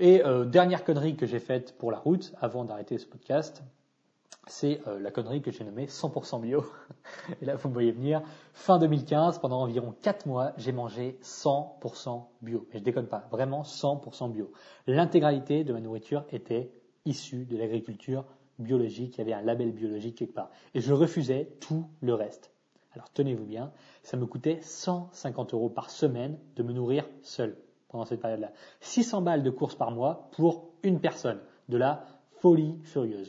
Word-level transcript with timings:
Et 0.00 0.24
euh, 0.24 0.44
dernière 0.44 0.84
connerie 0.84 1.16
que 1.16 1.26
j'ai 1.26 1.40
faite 1.40 1.76
pour 1.76 1.90
la 1.90 1.98
route 1.98 2.32
avant 2.40 2.64
d'arrêter 2.64 2.98
ce 2.98 3.06
podcast, 3.06 3.64
c'est 4.46 4.80
euh, 4.86 5.00
la 5.00 5.10
connerie 5.10 5.42
que 5.42 5.50
j'ai 5.50 5.64
nommée 5.64 5.86
100% 5.86 6.40
bio. 6.40 6.64
Et 7.42 7.44
là, 7.44 7.56
vous 7.56 7.68
me 7.68 7.74
voyez 7.74 7.90
venir. 7.90 8.22
Fin 8.52 8.78
2015, 8.78 9.40
pendant 9.40 9.60
environ 9.60 9.92
4 10.00 10.26
mois, 10.26 10.52
j'ai 10.56 10.70
mangé 10.70 11.18
100% 11.24 12.26
bio. 12.42 12.68
Et 12.72 12.78
je 12.78 12.84
déconne 12.84 13.08
pas, 13.08 13.26
vraiment 13.32 13.62
100% 13.62 14.30
bio. 14.30 14.52
L'intégralité 14.86 15.64
de 15.64 15.72
ma 15.72 15.80
nourriture 15.80 16.24
était 16.30 16.70
issue 17.04 17.44
de 17.44 17.56
l'agriculture 17.56 18.24
biologique. 18.60 19.16
Il 19.16 19.18
y 19.18 19.22
avait 19.22 19.32
un 19.32 19.42
label 19.42 19.72
biologique 19.72 20.18
quelque 20.18 20.34
part. 20.34 20.50
Et 20.74 20.80
je 20.80 20.92
refusais 20.92 21.56
tout 21.58 21.88
le 22.02 22.14
reste. 22.14 22.52
Alors 22.92 23.10
tenez-vous 23.12 23.44
bien, 23.44 23.72
ça 24.04 24.16
me 24.16 24.26
coûtait 24.26 24.60
150 24.62 25.54
euros 25.54 25.68
par 25.68 25.90
semaine 25.90 26.38
de 26.54 26.62
me 26.62 26.72
nourrir 26.72 27.04
seul 27.22 27.56
pendant 27.88 28.04
cette 28.04 28.20
période-là. 28.20 28.52
600 28.80 29.22
balles 29.22 29.42
de 29.42 29.50
courses 29.50 29.74
par 29.74 29.90
mois 29.90 30.28
pour 30.32 30.70
une 30.82 31.00
personne. 31.00 31.40
De 31.68 31.76
la 31.76 32.04
folie 32.40 32.78
furieuse. 32.82 33.28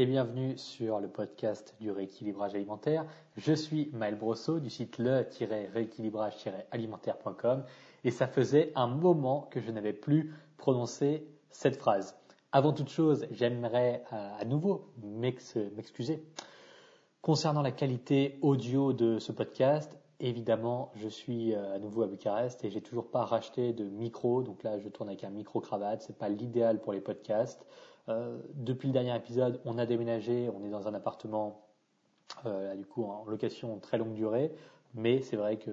Et 0.00 0.06
bienvenue 0.06 0.56
sur 0.56 0.98
le 0.98 1.08
podcast 1.08 1.76
du 1.78 1.90
rééquilibrage 1.90 2.54
alimentaire. 2.54 3.04
Je 3.36 3.52
suis 3.52 3.90
Maël 3.92 4.16
Brosseau 4.16 4.58
du 4.58 4.70
site 4.70 4.96
le-rééquilibrage-alimentaire.com 4.96 7.64
et 8.04 8.10
ça 8.10 8.26
faisait 8.26 8.72
un 8.76 8.86
moment 8.86 9.42
que 9.50 9.60
je 9.60 9.70
n'avais 9.70 9.92
plus 9.92 10.32
prononcé 10.56 11.28
cette 11.50 11.76
phrase. 11.76 12.16
Avant 12.50 12.72
toute 12.72 12.88
chose, 12.88 13.26
j'aimerais 13.30 14.02
euh, 14.14 14.40
à 14.40 14.46
nouveau 14.46 14.86
m'excuser. 15.02 16.24
Concernant 17.20 17.60
la 17.60 17.72
qualité 17.72 18.38
audio 18.40 18.94
de 18.94 19.18
ce 19.18 19.32
podcast, 19.32 19.98
évidemment, 20.18 20.92
je 20.94 21.08
suis 21.08 21.54
euh, 21.54 21.74
à 21.74 21.78
nouveau 21.78 22.04
à 22.04 22.06
Bucarest 22.06 22.64
et 22.64 22.70
j'ai 22.70 22.80
toujours 22.80 23.10
pas 23.10 23.26
racheté 23.26 23.74
de 23.74 23.84
micro. 23.84 24.42
Donc 24.42 24.62
là, 24.62 24.78
je 24.78 24.88
tourne 24.88 25.10
avec 25.10 25.24
un 25.24 25.30
micro 25.30 25.60
cravate. 25.60 26.00
C'est 26.00 26.16
pas 26.16 26.30
l'idéal 26.30 26.80
pour 26.80 26.94
les 26.94 27.02
podcasts. 27.02 27.66
Euh, 28.10 28.38
depuis 28.54 28.88
le 28.88 28.92
dernier 28.92 29.14
épisode, 29.16 29.60
on 29.64 29.78
a 29.78 29.86
déménagé, 29.86 30.50
on 30.54 30.64
est 30.64 30.70
dans 30.70 30.88
un 30.88 30.94
appartement, 30.94 31.62
euh, 32.46 32.74
du 32.74 32.84
coup, 32.84 33.04
en 33.04 33.24
location 33.24 33.78
très 33.78 33.98
longue 33.98 34.14
durée. 34.14 34.52
Mais 34.94 35.22
c'est 35.22 35.36
vrai 35.36 35.56
que 35.56 35.70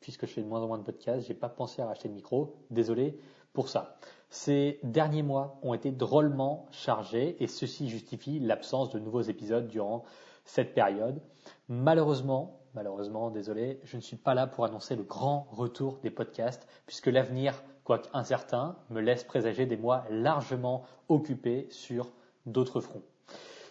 puisque 0.00 0.26
je 0.26 0.32
fais 0.32 0.42
de 0.42 0.46
moins 0.46 0.60
en 0.60 0.66
moins 0.66 0.78
de 0.78 0.82
podcasts, 0.82 1.26
j'ai 1.26 1.34
pas 1.34 1.48
pensé 1.48 1.80
à 1.80 1.86
racheter 1.86 2.08
de 2.08 2.14
micro. 2.14 2.56
Désolé 2.70 3.18
pour 3.54 3.68
ça. 3.68 3.96
Ces 4.28 4.78
derniers 4.82 5.22
mois 5.22 5.58
ont 5.62 5.72
été 5.72 5.90
drôlement 5.90 6.66
chargés 6.70 7.42
et 7.42 7.46
ceci 7.46 7.88
justifie 7.88 8.38
l'absence 8.38 8.90
de 8.90 8.98
nouveaux 8.98 9.22
épisodes 9.22 9.66
durant 9.66 10.04
cette 10.44 10.74
période. 10.74 11.22
Malheureusement, 11.68 12.60
malheureusement, 12.74 13.30
désolé, 13.30 13.80
je 13.84 13.96
ne 13.96 14.02
suis 14.02 14.16
pas 14.16 14.34
là 14.34 14.46
pour 14.46 14.66
annoncer 14.66 14.96
le 14.96 15.02
grand 15.02 15.48
retour 15.50 15.98
des 16.02 16.10
podcasts 16.10 16.68
puisque 16.86 17.06
l'avenir 17.06 17.54
quoique 17.88 18.08
incertain, 18.12 18.76
me 18.90 19.00
laisse 19.00 19.24
présager 19.24 19.64
des 19.64 19.78
mois 19.78 20.04
largement 20.10 20.84
occupés 21.08 21.68
sur 21.70 22.12
d'autres 22.44 22.82
fronts. 22.82 23.00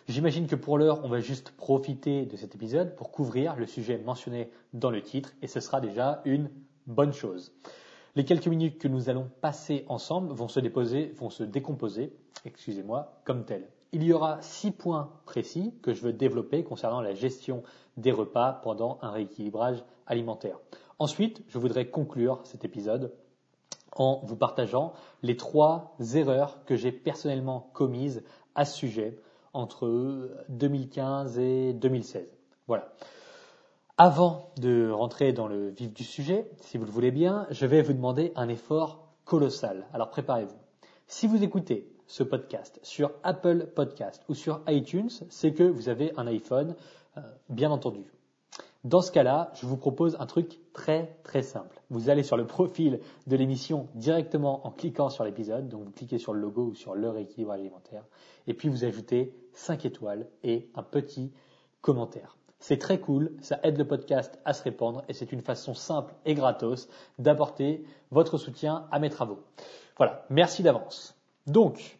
J'imagine 0.08 0.48
que 0.48 0.56
pour 0.56 0.80
l'heure, 0.80 1.06
on 1.06 1.08
va 1.08 1.20
juste 1.20 1.52
profiter 1.52 2.26
de 2.26 2.36
cet 2.36 2.56
épisode 2.56 2.96
pour 2.96 3.12
couvrir 3.12 3.56
le 3.56 3.68
sujet 3.68 4.00
mentionné 4.00 4.50
dans 4.74 4.90
le 4.90 5.04
titre 5.04 5.34
et 5.44 5.48
ce 5.48 5.60
sera 5.60 5.82
déjà 5.82 6.24
une 6.26 6.50
bonne 6.88 7.14
chose. 7.14 7.54
Les 8.16 8.26
quelques 8.26 8.48
minutes 8.48 8.80
que 8.80 8.88
nous 8.88 9.08
allons 9.08 9.30
passer 9.40 9.86
ensemble 9.88 10.34
vont 10.34 10.48
se 10.48 10.60
déposer, 10.60 11.14
vont 11.20 11.30
se 11.30 11.44
décomposer, 11.44 12.12
excusez-moi, 12.44 13.22
comme 13.24 13.46
telles. 13.46 13.70
Il 13.92 14.02
y 14.02 14.14
aura 14.14 14.42
six 14.42 14.72
points 14.72 15.12
précis 15.26 15.76
que 15.84 15.94
je 15.94 16.02
veux 16.02 16.14
développer 16.14 16.64
concernant 16.64 17.02
la 17.02 17.14
gestion 17.14 17.62
des 17.98 18.12
repas 18.12 18.62
pendant 18.64 18.98
un 19.04 19.12
rééquilibrage 19.12 19.84
alimentaire. 20.08 20.60
Ensuite, 20.98 21.44
je 21.50 21.60
voudrais 21.60 21.92
conclure 21.92 22.42
cet 22.46 22.66
épisode 22.66 23.14
en 24.00 24.22
vous 24.24 24.36
partageant 24.36 24.94
les 25.22 25.36
trois 25.36 25.96
erreurs 26.14 26.64
que 26.66 26.76
j'ai 26.76 26.92
personnellement 26.92 27.70
commises 27.74 28.24
à 28.56 28.66
ce 28.66 28.78
sujet 28.78 29.20
entre 29.54 30.30
2015 30.50 31.40
et 31.40 31.74
2016. 31.74 32.28
Voilà. 32.68 32.94
Avant 33.98 34.52
de 34.58 34.92
rentrer 34.92 35.34
dans 35.34 35.48
le 35.48 35.70
vif 35.70 35.94
du 35.94 36.04
sujet, 36.04 36.52
si 36.62 36.78
vous 36.78 36.86
le 36.86 36.92
voulez 36.92 37.12
bien, 37.12 37.48
je 37.50 37.66
vais 37.66 37.82
vous 37.82 37.94
demander 37.94 38.32
un 38.36 38.48
effort 38.48 39.08
colossal. 39.26 39.88
Alors 39.94 40.10
préparez-vous. 40.10 40.58
Si 41.08 41.26
vous 41.26 41.44
écoutez 41.44 41.92
ce 42.06 42.24
podcast 42.24 42.80
sur 42.84 43.12
Apple 43.24 43.68
Podcast 43.76 44.24
ou 44.30 44.36
sur 44.36 44.62
iTunes, 44.68 45.10
c'est 45.30 45.54
que 45.54 45.64
vous 45.64 45.90
avez 45.90 46.14
un 46.18 46.28
iPhone, 46.28 46.76
euh, 47.18 47.22
bien 47.50 47.72
entendu. 47.72 48.12
Dans 48.84 49.02
ce 49.02 49.12
cas-là, 49.12 49.52
je 49.56 49.66
vous 49.66 49.78
propose 49.78 50.16
un 50.20 50.26
truc 50.26 50.60
très 50.78 51.18
très 51.24 51.42
simple. 51.42 51.82
Vous 51.90 52.10
allez 52.10 52.24
sur 52.24 52.38
le 52.38 52.46
profil 52.46 53.02
de 53.26 53.36
l'émission 53.36 53.90
directement 53.96 54.66
en 54.66 54.72
cliquant 54.72 55.10
sur 55.10 55.26
l'épisode, 55.26 55.68
donc 55.68 55.84
vous 55.84 55.92
cliquez 55.92 56.20
sur 56.20 56.34
le 56.34 56.40
logo 56.40 56.68
ou 56.68 56.76
sur 56.76 56.94
leur 56.96 57.18
équilibre 57.18 57.52
alimentaire, 57.52 58.06
et 58.46 58.54
puis 58.54 58.70
vous 58.70 58.86
ajoutez 58.86 59.34
5 59.54 59.86
étoiles 59.86 60.28
et 60.44 60.70
un 60.76 60.84
petit 60.84 61.34
commentaire. 61.82 62.38
C'est 62.60 62.78
très 62.78 63.00
cool, 63.00 63.36
ça 63.42 63.60
aide 63.64 63.78
le 63.78 63.88
podcast 63.88 64.40
à 64.46 64.54
se 64.54 64.64
répandre 64.64 65.04
et 65.10 65.14
c'est 65.14 65.32
une 65.32 65.42
façon 65.42 65.74
simple 65.74 66.14
et 66.26 66.36
gratos 66.36 66.88
d'apporter 67.18 67.84
votre 68.12 68.38
soutien 68.38 68.88
à 68.92 69.00
mes 69.00 69.10
travaux. 69.10 69.40
Voilà, 69.98 70.26
merci 70.30 70.62
d'avance. 70.62 71.20
Donc, 71.48 72.00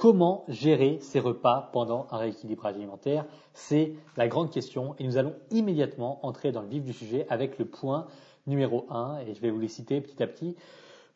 Comment 0.00 0.46
gérer 0.48 0.96
ces 1.02 1.20
repas 1.20 1.68
pendant 1.74 2.06
un 2.10 2.16
rééquilibrage 2.16 2.74
alimentaire? 2.74 3.26
C'est 3.52 3.92
la 4.16 4.28
grande 4.28 4.50
question 4.50 4.94
et 4.98 5.04
nous 5.04 5.18
allons 5.18 5.34
immédiatement 5.50 6.24
entrer 6.24 6.52
dans 6.52 6.62
le 6.62 6.68
vif 6.68 6.82
du 6.82 6.94
sujet 6.94 7.26
avec 7.28 7.58
le 7.58 7.66
point 7.66 8.06
numéro 8.46 8.86
1 8.88 9.18
et 9.26 9.34
je 9.34 9.40
vais 9.42 9.50
vous 9.50 9.60
les 9.60 9.68
citer 9.68 10.00
petit 10.00 10.22
à 10.22 10.26
petit. 10.26 10.56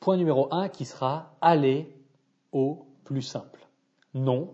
Point 0.01 0.19
numéro 0.19 0.49
1 0.51 0.69
qui 0.69 0.85
sera 0.85 1.35
aller 1.41 1.97
au 2.53 2.85
plus 3.05 3.23
simple. 3.23 3.67
Non, 4.13 4.51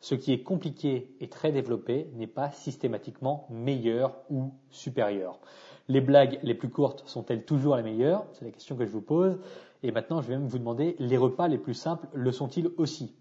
ce 0.00 0.14
qui 0.14 0.32
est 0.32 0.42
compliqué 0.42 1.14
et 1.20 1.28
très 1.28 1.52
développé 1.52 2.08
n'est 2.14 2.26
pas 2.26 2.52
systématiquement 2.52 3.46
meilleur 3.50 4.16
ou 4.30 4.54
supérieur. 4.70 5.40
Les 5.88 6.00
blagues 6.00 6.38
les 6.42 6.54
plus 6.54 6.70
courtes 6.70 7.02
sont-elles 7.04 7.44
toujours 7.44 7.76
les 7.76 7.82
meilleures? 7.82 8.24
C'est 8.32 8.46
la 8.46 8.50
question 8.50 8.76
que 8.76 8.86
je 8.86 8.90
vous 8.90 9.02
pose. 9.02 9.38
Et 9.82 9.92
maintenant, 9.92 10.22
je 10.22 10.28
vais 10.28 10.38
même 10.38 10.48
vous 10.48 10.58
demander, 10.58 10.96
les 10.98 11.18
repas 11.18 11.48
les 11.48 11.58
plus 11.58 11.74
simples 11.74 12.06
le 12.14 12.32
sont-ils 12.32 12.70
aussi? 12.78 13.14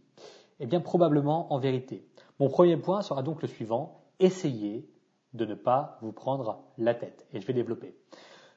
Eh 0.60 0.66
bien, 0.66 0.80
probablement 0.80 1.52
en 1.54 1.60
vérité. 1.60 2.06
Mon 2.40 2.50
premier 2.50 2.78
point 2.78 3.02
sera 3.02 3.24
donc 3.24 3.42
le 3.42 3.48
suivant. 3.48 4.04
Essayez 4.20 4.88
de 5.34 5.46
ne 5.46 5.56
pas 5.56 5.98
vous 6.02 6.12
prendre 6.12 6.64
la 6.78 6.94
tête. 6.94 7.26
Et 7.34 7.42
je 7.42 7.48
vais 7.48 7.54
développer. 7.54 7.96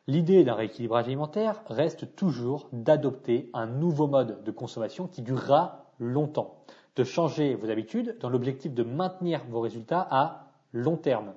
L'idée 0.09 0.45
d'un 0.45 0.55
rééquilibrage 0.55 1.07
alimentaire 1.07 1.63
reste 1.67 2.15
toujours 2.15 2.69
d'adopter 2.73 3.51
un 3.55 3.67
nouveau 3.67 4.07
mode 4.07 4.45
de 4.45 4.51
consommation 4.53 5.09
qui 5.09 5.23
durera 5.23 5.87
longtemps, 5.99 6.63
de 6.95 7.03
changer 7.03 7.55
vos 7.57 7.71
habitudes 7.71 8.17
dans 8.21 8.29
l'objectif 8.29 8.73
de 8.73 8.85
maintenir 8.85 9.43
vos 9.49 9.61
résultats 9.61 10.07
à 10.11 10.53
long 10.73 10.97
terme. 10.97 11.35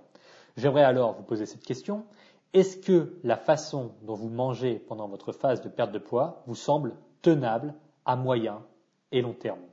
J'aimerais 0.56 0.84
alors 0.84 1.14
vous 1.14 1.24
poser 1.24 1.46
cette 1.46 1.64
question. 1.64 2.06
Est-ce 2.54 2.78
que 2.78 3.18
la 3.24 3.38
façon 3.38 3.92
dont 4.04 4.16
vous 4.16 4.30
mangez 4.30 4.76
pendant 4.76 5.08
votre 5.08 5.32
phase 5.32 5.62
de 5.62 5.70
perte 5.70 5.92
de 5.92 6.00
poids 6.00 6.44
vous 6.46 6.56
semble 6.56 6.96
tenable 7.22 7.74
à 8.06 8.16
moyen 8.16 8.62
et 9.12 9.22
long 9.22 9.34
terme? 9.34 9.69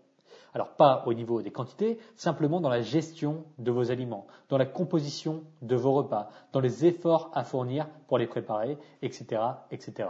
Alors 0.57 0.71
pas 0.71 1.03
au 1.05 1.13
niveau 1.13 1.43
des 1.43 1.51
quantités, 1.51 1.99
simplement 2.17 2.63
dans 2.63 2.71
la 2.71 2.81
gestion 2.81 3.45
de 3.59 3.71
vos 3.71 3.91
aliments, 3.91 4.27
dans 4.49 4.57
la 4.57 4.65
composition 4.65 5.45
de 5.61 5.77
vos 5.77 5.93
repas, 5.93 6.31
dans 6.53 6.61
les 6.61 6.87
efforts 6.87 7.31
à 7.35 7.45
fournir 7.45 7.87
pour 8.09 8.17
les 8.17 8.27
préparer, 8.27 8.79
etc., 9.03 9.43
etc. 9.71 10.09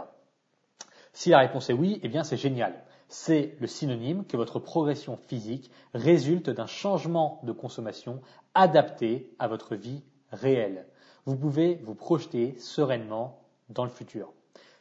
Si 1.11 1.31
la 1.31 1.39
réponse 1.39 1.69
est 1.69 1.73
oui, 1.73 1.99
eh 2.01 2.07
bien 2.07 2.23
c'est 2.23 2.37
génial. 2.37 2.81
C'est 3.09 3.57
le 3.59 3.67
synonyme 3.67 4.23
que 4.23 4.37
votre 4.37 4.59
progression 4.59 5.17
physique 5.17 5.69
résulte 5.93 6.49
d'un 6.49 6.65
changement 6.65 7.41
de 7.43 7.51
consommation 7.51 8.21
adapté 8.53 9.35
à 9.39 9.49
votre 9.49 9.75
vie 9.75 10.01
réelle. 10.31 10.87
Vous 11.25 11.35
pouvez 11.35 11.75
vous 11.83 11.95
projeter 11.95 12.55
sereinement 12.57 13.41
dans 13.67 13.83
le 13.83 13.89
futur. 13.89 14.31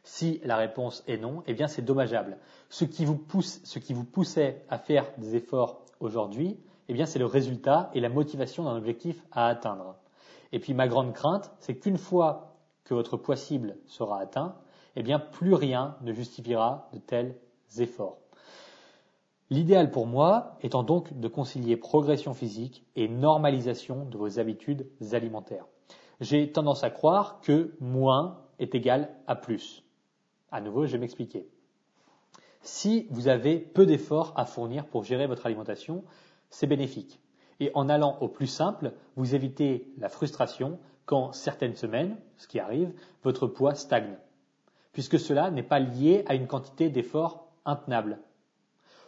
Si 0.06 0.40
la 0.44 0.56
réponse 0.56 1.02
est 1.08 1.16
non, 1.16 1.42
eh 1.48 1.52
bien 1.52 1.66
c'est 1.66 1.82
dommageable. 1.82 2.38
Ce 2.68 2.84
qui 2.84 3.04
vous 3.04 3.16
pousse, 3.16 3.60
ce 3.64 3.80
qui 3.80 3.92
vous 3.92 4.04
poussait 4.04 4.64
à 4.68 4.78
faire 4.78 5.04
des 5.18 5.34
efforts 5.34 5.82
aujourd'hui, 5.98 6.60
eh 6.88 6.94
bien 6.94 7.06
c'est 7.06 7.18
le 7.18 7.26
résultat 7.26 7.90
et 7.92 7.98
la 7.98 8.08
motivation 8.08 8.62
d'un 8.62 8.76
objectif 8.76 9.20
à 9.32 9.48
atteindre. 9.48 9.96
Et 10.52 10.60
puis 10.60 10.74
ma 10.74 10.86
grande 10.86 11.12
crainte, 11.12 11.50
c'est 11.58 11.74
qu'une 11.74 11.98
fois 11.98 12.54
que 12.84 12.94
votre 12.94 13.16
poids 13.16 13.34
cible 13.34 13.78
sera 13.86 14.20
atteint, 14.20 14.54
eh 14.94 15.02
bien 15.02 15.18
plus 15.18 15.54
rien 15.54 15.96
ne 16.02 16.12
justifiera 16.12 16.88
de 16.92 17.00
tels 17.00 17.36
efforts. 17.78 18.18
L'idéal 19.50 19.90
pour 19.90 20.06
moi 20.06 20.56
étant 20.62 20.84
donc 20.84 21.18
de 21.18 21.26
concilier 21.26 21.76
progression 21.76 22.32
physique 22.32 22.86
et 22.94 23.08
normalisation 23.08 24.04
de 24.04 24.16
vos 24.16 24.38
habitudes 24.38 24.86
alimentaires. 25.12 25.66
J'ai 26.20 26.52
tendance 26.52 26.84
à 26.84 26.90
croire 26.90 27.40
que 27.40 27.74
moins 27.80 28.38
est 28.60 28.76
égal 28.76 29.10
à 29.26 29.34
plus. 29.34 29.82
À 30.50 30.60
nouveau, 30.60 30.86
je 30.86 30.92
vais 30.92 30.98
m'expliquer. 30.98 31.46
Si 32.62 33.06
vous 33.10 33.28
avez 33.28 33.58
peu 33.58 33.86
d'efforts 33.86 34.32
à 34.36 34.44
fournir 34.44 34.86
pour 34.86 35.04
gérer 35.04 35.26
votre 35.26 35.46
alimentation, 35.46 36.04
c'est 36.50 36.66
bénéfique. 36.66 37.20
Et 37.60 37.70
en 37.74 37.88
allant 37.88 38.18
au 38.20 38.28
plus 38.28 38.46
simple, 38.46 38.92
vous 39.16 39.34
évitez 39.34 39.88
la 39.98 40.08
frustration 40.08 40.78
quand 41.04 41.32
certaines 41.32 41.76
semaines, 41.76 42.16
ce 42.36 42.48
qui 42.48 42.58
arrive, 42.58 42.92
votre 43.22 43.46
poids 43.46 43.74
stagne. 43.74 44.16
Puisque 44.92 45.18
cela 45.18 45.50
n'est 45.50 45.62
pas 45.62 45.78
lié 45.78 46.24
à 46.26 46.34
une 46.34 46.46
quantité 46.46 46.90
d'efforts 46.90 47.48
intenable. 47.64 48.18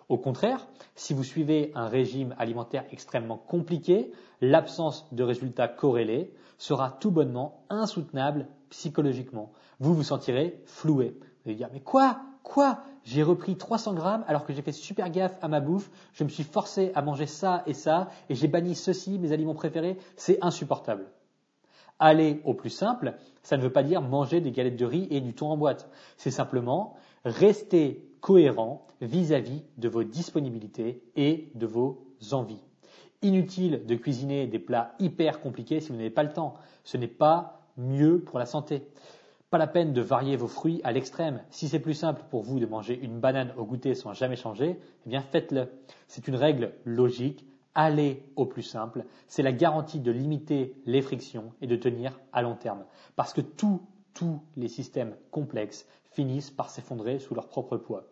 Au 0.09 0.17
contraire, 0.17 0.67
si 0.95 1.13
vous 1.13 1.25
suivez 1.25 1.71
un 1.75 1.89
régime 1.89 2.35
alimentaire 2.39 2.85
extrêmement 2.93 3.37
compliqué, 3.37 4.13
l'absence 4.41 5.13
de 5.13 5.23
résultats 5.23 5.69
corrélés 5.69 6.33
sera 6.57 6.91
tout 6.93 7.11
bonnement 7.11 7.65
insoutenable 7.69 8.47
psychologiquement. 8.71 9.53
Vous 9.81 9.95
vous 9.95 10.03
sentirez 10.03 10.61
floué. 10.67 11.17
Vous 11.21 11.51
allez 11.51 11.57
dire, 11.57 11.71
mais 11.73 11.81
quoi? 11.81 12.21
Quoi? 12.43 12.81
J'ai 13.05 13.23
repris 13.23 13.57
300 13.57 13.95
grammes 13.95 14.25
alors 14.27 14.45
que 14.45 14.53
j'ai 14.53 14.63
fait 14.63 14.73
super 14.73 15.11
gaffe 15.11 15.39
à 15.41 15.49
ma 15.49 15.61
bouffe, 15.61 15.91
je 16.13 16.25
me 16.25 16.29
suis 16.29 16.45
forcé 16.45 16.93
à 16.95 17.03
manger 17.03 17.27
ça 17.27 17.63
et 17.67 17.73
ça, 17.73 18.11
et 18.29 18.35
j'ai 18.35 18.49
banni 18.49 18.75
ceci, 18.75 19.19
mes 19.19 19.33
aliments 19.33 19.55
préférés, 19.55 19.97
c'est 20.17 20.39
insupportable. 20.43 21.07
Aller 21.99 22.43
au 22.45 22.55
plus 22.55 22.71
simple, 22.71 23.15
ça 23.43 23.57
ne 23.57 23.63
veut 23.63 23.73
pas 23.73 23.83
dire 23.83 24.03
manger 24.03 24.41
des 24.41 24.53
galettes 24.53 24.77
de 24.77 24.85
riz 24.85 25.09
et 25.11 25.21
du 25.21 25.35
thon 25.35 25.49
en 25.49 25.57
boîte. 25.57 25.89
C'est 26.17 26.31
simplement 26.31 26.97
rester 27.25 28.07
cohérent 28.21 28.87
vis-à-vis 29.01 29.63
de 29.79 29.89
vos 29.89 30.05
disponibilités 30.05 31.03
et 31.17 31.51
de 31.55 31.67
vos 31.67 32.05
envies. 32.33 32.63
Inutile 33.23 33.85
de 33.87 33.95
cuisiner 33.97 34.47
des 34.47 34.59
plats 34.59 34.95
hyper 34.99 35.41
compliqués 35.41 35.81
si 35.81 35.89
vous 35.89 35.97
n'avez 35.97 36.11
pas 36.11 36.23
le 36.23 36.33
temps. 36.33 36.55
Ce 36.85 36.97
n'est 36.97 37.09
pas 37.09 37.58
mieux 37.79 38.21
pour 38.21 38.39
la 38.39 38.47
santé. 38.47 38.87
Pas 39.51 39.59
la 39.59 39.67
peine 39.67 39.95
de 39.95 40.03
varier 40.03 40.37
vos 40.37 40.47
fruits 40.47 40.83
à 40.85 40.93
l'extrême. 40.93 41.43
Si 41.49 41.69
c'est 41.69 41.79
plus 41.79 41.95
simple 41.95 42.23
pour 42.31 42.43
vous 42.43 42.61
de 42.61 42.67
manger 42.67 42.99
une 43.01 43.19
banane 43.19 43.55
au 43.57 43.65
goûter 43.65 43.95
sans 43.95 44.13
jamais 44.13 44.37
changer, 44.37 44.79
eh 45.07 45.09
bien 45.09 45.23
faites-le. 45.23 45.69
C'est 46.07 46.29
une 46.29 46.37
règle 46.37 46.73
logique. 46.85 47.47
Allez 47.75 48.25
au 48.37 48.45
plus 48.45 48.63
simple. 48.63 49.05
C'est 49.27 49.43
la 49.43 49.53
garantie 49.53 50.01
de 50.01 50.11
limiter 50.11 50.75
les 50.85 51.01
frictions 51.01 51.53
et 51.63 51.67
de 51.67 51.77
tenir 51.77 52.21
à 52.33 52.43
long 52.43 52.57
terme. 52.57 52.85
Parce 53.17 53.33
que 53.33 53.41
tous 53.41 53.81
les 54.57 54.69
systèmes 54.69 55.15
complexes 55.31 55.87
finissent 56.11 56.51
par 56.51 56.71
s'effondrer 56.71 57.21
sous 57.21 57.35
leur 57.35 57.49
propre 57.49 57.77
poids. 57.77 58.05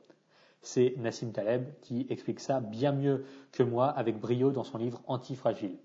C'est 0.62 0.94
Nassim 0.98 1.32
Taleb 1.32 1.64
qui 1.82 2.06
explique 2.08 2.40
ça 2.40 2.60
bien 2.60 2.92
mieux 2.92 3.24
que 3.52 3.62
moi 3.62 3.88
avec 3.88 4.18
brio 4.18 4.50
dans 4.50 4.64
son 4.64 4.78
livre 4.78 5.02
Antifragile. 5.06 5.76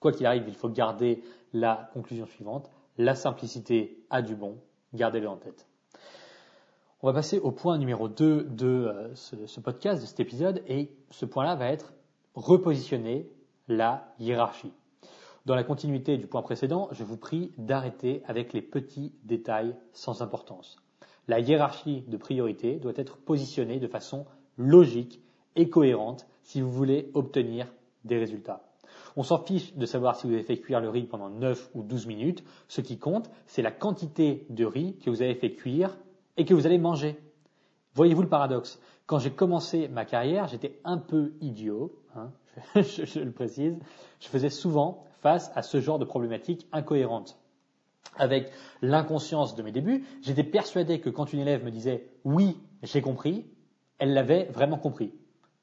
Quoi 0.00 0.12
qu'il 0.12 0.26
arrive, 0.26 0.44
il 0.48 0.54
faut 0.54 0.68
garder 0.68 1.22
la 1.52 1.90
conclusion 1.92 2.26
suivante. 2.26 2.70
La 2.98 3.14
simplicité 3.14 3.98
a 4.10 4.22
du 4.22 4.34
bon. 4.34 4.58
Gardez-le 4.94 5.28
en 5.28 5.36
tête. 5.36 5.66
On 7.02 7.06
va 7.06 7.12
passer 7.12 7.38
au 7.38 7.50
point 7.50 7.78
numéro 7.78 8.08
2 8.08 8.44
de 8.44 8.66
euh, 8.66 9.14
ce, 9.14 9.60
podcast, 9.60 10.00
de 10.00 10.06
cet 10.06 10.20
épisode, 10.20 10.62
et 10.68 10.90
ce 11.10 11.24
point-là 11.24 11.56
va 11.56 11.66
être 11.66 11.92
repositionner 12.34 13.28
la 13.68 14.14
hiérarchie. 14.18 14.72
Dans 15.46 15.56
la 15.56 15.64
continuité 15.64 16.18
du 16.18 16.26
point 16.26 16.42
précédent, 16.42 16.88
je 16.92 17.02
vous 17.02 17.16
prie 17.16 17.52
d'arrêter 17.58 18.22
avec 18.26 18.52
les 18.52 18.62
petits 18.62 19.12
détails 19.24 19.74
sans 19.92 20.22
importance 20.22 20.82
la 21.28 21.40
hiérarchie 21.40 22.02
de 22.08 22.16
priorité 22.16 22.76
doit 22.76 22.92
être 22.96 23.16
positionnée 23.16 23.78
de 23.78 23.86
façon 23.86 24.26
logique 24.58 25.20
et 25.56 25.70
cohérente 25.70 26.26
si 26.42 26.60
vous 26.60 26.70
voulez 26.70 27.10
obtenir 27.14 27.72
des 28.04 28.18
résultats. 28.18 28.71
On 29.16 29.22
s'en 29.22 29.38
fiche 29.38 29.74
de 29.74 29.86
savoir 29.86 30.16
si 30.16 30.26
vous 30.26 30.32
avez 30.32 30.42
fait 30.42 30.58
cuire 30.58 30.80
le 30.80 30.88
riz 30.88 31.04
pendant 31.04 31.28
9 31.28 31.70
ou 31.74 31.82
12 31.82 32.06
minutes. 32.06 32.44
Ce 32.68 32.80
qui 32.80 32.98
compte, 32.98 33.30
c'est 33.46 33.62
la 33.62 33.70
quantité 33.70 34.46
de 34.50 34.64
riz 34.64 34.96
que 35.04 35.10
vous 35.10 35.22
avez 35.22 35.34
fait 35.34 35.52
cuire 35.52 35.96
et 36.36 36.44
que 36.44 36.54
vous 36.54 36.66
allez 36.66 36.78
manger. 36.78 37.18
Voyez-vous 37.94 38.22
le 38.22 38.28
paradoxe? 38.28 38.80
Quand 39.06 39.18
j'ai 39.18 39.32
commencé 39.32 39.88
ma 39.88 40.04
carrière, 40.04 40.46
j'étais 40.48 40.80
un 40.84 40.98
peu 40.98 41.34
idiot, 41.40 41.94
hein, 42.16 42.30
je, 42.76 43.04
je, 43.04 43.20
le 43.20 43.32
précise. 43.32 43.78
Je 44.20 44.28
faisais 44.28 44.50
souvent 44.50 45.04
face 45.20 45.50
à 45.54 45.62
ce 45.62 45.80
genre 45.80 45.98
de 45.98 46.04
problématiques 46.04 46.66
incohérentes 46.72 47.38
avec 48.16 48.50
l'inconscience 48.82 49.54
de 49.54 49.62
mes 49.62 49.72
débuts, 49.72 50.04
j'étais 50.22 50.44
persuadé 50.44 51.00
que 51.00 51.10
quand 51.10 51.32
une 51.32 51.40
élève 51.40 51.64
me 51.64 51.70
disait 51.70 52.06
oui, 52.24 52.58
j'ai 52.82 53.00
compris, 53.00 53.46
elle 53.98 54.12
l'avait 54.12 54.44
vraiment 54.52 54.78
compris. 54.78 55.12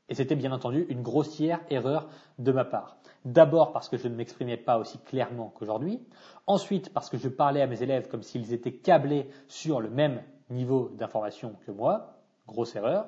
Et 0.10 0.16
c'était 0.16 0.36
bien 0.36 0.52
entendu 0.52 0.86
une 0.90 1.02
grossière 1.02 1.62
erreur 1.70 2.10
de 2.40 2.52
ma 2.52 2.66
part. 2.66 2.98
D'abord 3.26 3.72
parce 3.72 3.90
que 3.90 3.98
je 3.98 4.08
ne 4.08 4.16
m'exprimais 4.16 4.58
pas 4.58 4.78
aussi 4.78 4.98
clairement 5.00 5.54
qu'aujourd'hui. 5.56 6.02
Ensuite 6.48 6.92
parce 6.94 7.10
que 7.10 7.18
je 7.18 7.30
parlais 7.30 7.62
à 7.62 7.68
mes 7.68 7.84
élèves 7.84 8.08
comme 8.10 8.24
s'ils 8.24 8.54
étaient 8.54 8.74
câblés 8.74 9.30
sur 9.48 9.82
le 9.82 9.90
même 9.90 10.22
niveau 10.50 10.90
d'information 10.98 11.54
que 11.66 11.72
moi. 11.72 12.16
Grosse 12.48 12.76
erreur. 12.76 13.06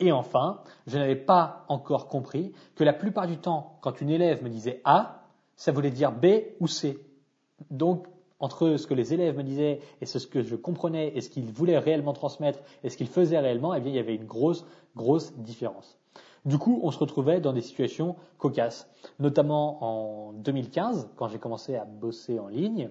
Et 0.00 0.12
enfin, 0.12 0.60
je 0.86 0.98
n'avais 0.98 1.16
pas 1.16 1.64
encore 1.68 2.08
compris 2.08 2.52
que 2.76 2.84
la 2.84 2.92
plupart 2.92 3.26
du 3.26 3.38
temps, 3.38 3.78
quand 3.80 4.00
une 4.00 4.10
élève 4.10 4.42
me 4.42 4.48
disait 4.48 4.80
A, 4.84 5.22
ça 5.56 5.72
voulait 5.72 5.90
dire 5.90 6.12
B 6.12 6.26
ou 6.60 6.68
C. 6.68 6.98
Donc, 7.70 8.06
entre 8.40 8.76
ce 8.76 8.86
que 8.86 8.94
les 8.94 9.14
élèves 9.14 9.36
me 9.36 9.42
disaient 9.42 9.80
et 10.00 10.06
ce 10.06 10.18
que 10.26 10.42
je 10.42 10.56
comprenais 10.56 11.12
et 11.16 11.20
ce 11.20 11.30
qu'ils 11.30 11.50
voulaient 11.50 11.78
réellement 11.78 12.12
transmettre 12.12 12.58
et 12.82 12.90
ce 12.90 12.96
qu'ils 12.96 13.08
faisaient 13.08 13.38
réellement, 13.38 13.74
eh 13.74 13.80
bien, 13.80 13.90
il 13.90 13.96
y 13.96 14.00
avait 14.00 14.16
une 14.16 14.26
grosse, 14.26 14.66
grosse 14.96 15.32
différence. 15.34 15.98
Du 16.44 16.58
coup, 16.58 16.80
on 16.82 16.90
se 16.90 16.98
retrouvait 16.98 17.40
dans 17.40 17.52
des 17.52 17.62
situations 17.62 18.16
cocasses, 18.38 18.90
notamment 19.18 19.82
en 19.82 20.32
2015, 20.32 21.10
quand 21.16 21.28
j'ai 21.28 21.38
commencé 21.38 21.76
à 21.76 21.84
bosser 21.84 22.38
en 22.38 22.48
ligne. 22.48 22.90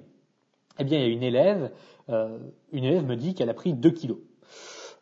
Eh 0.79 0.83
bien, 0.83 0.99
il 0.99 1.01
y 1.03 1.05
a 1.05 1.13
une 1.13 1.23
élève, 1.23 1.71
euh, 2.09 2.39
une 2.71 2.83
élève 2.83 3.05
me 3.05 3.15
dit 3.15 3.35
qu'elle 3.35 3.49
a 3.49 3.53
pris 3.53 3.73
2 3.73 3.91
kilos. 3.91 4.17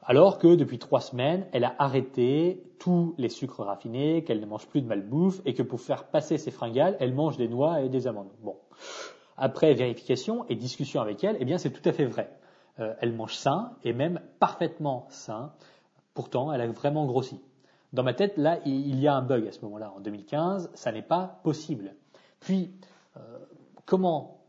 Alors 0.04 0.40
que 0.40 0.56
depuis 0.56 0.80
trois 0.80 1.00
semaines, 1.00 1.46
elle 1.54 1.64
a 1.64 1.76
arrêté 1.78 2.64
tous 2.80 3.14
les 3.18 3.30
sucres 3.30 3.64
raffinés, 3.64 4.24
qu'elle 4.24 4.42
ne 4.42 4.46
mange 4.48 4.68
plus 4.68 4.82
de 4.82 4.88
malbouffe 4.88 5.42
et 5.46 5.54
que 5.54 5.64
pour 5.64 5.80
faire 5.80 6.06
passer 6.06 6.38
ses 6.38 6.52
fringales, 6.52 6.98
elle 7.00 7.14
mange 7.14 7.38
des 7.38 7.48
noix 7.48 7.82
et 7.82 7.90
des 7.90 8.08
amandes. 8.08 8.32
Bon 8.42 8.56
après 9.42 9.74
vérification 9.74 10.46
et 10.50 10.56
discussion 10.56 11.02
avec 11.02 11.24
elle, 11.24 11.36
eh 11.40 11.46
bien 11.46 11.58
c'est 11.58 11.72
tout 11.72 11.88
à 11.90 11.92
fait 11.92 12.06
vrai. 12.06 12.30
Euh, 12.80 12.94
elle 13.02 13.12
mange 13.12 13.34
sain 13.34 13.74
et 13.84 13.92
même 13.92 14.22
parfaitement 14.40 15.08
sain. 15.10 15.52
Pourtant, 16.14 16.54
elle 16.54 16.62
a 16.62 16.68
vraiment 16.68 17.06
grossi. 17.06 17.42
Dans 17.94 18.04
ma 18.04 18.14
tête, 18.14 18.38
là, 18.38 18.60
il 18.66 19.00
y 19.00 19.08
a 19.08 19.16
un 19.16 19.22
bug 19.22 19.48
à 19.48 19.52
ce 19.52 19.62
moment-là. 19.66 19.94
En 19.96 20.00
2015, 20.00 20.72
ça 20.74 20.92
n'est 20.92 21.02
pas 21.02 21.40
possible. 21.44 21.94
Puis, 22.40 22.72
euh, 23.18 23.20
comment 23.86 24.40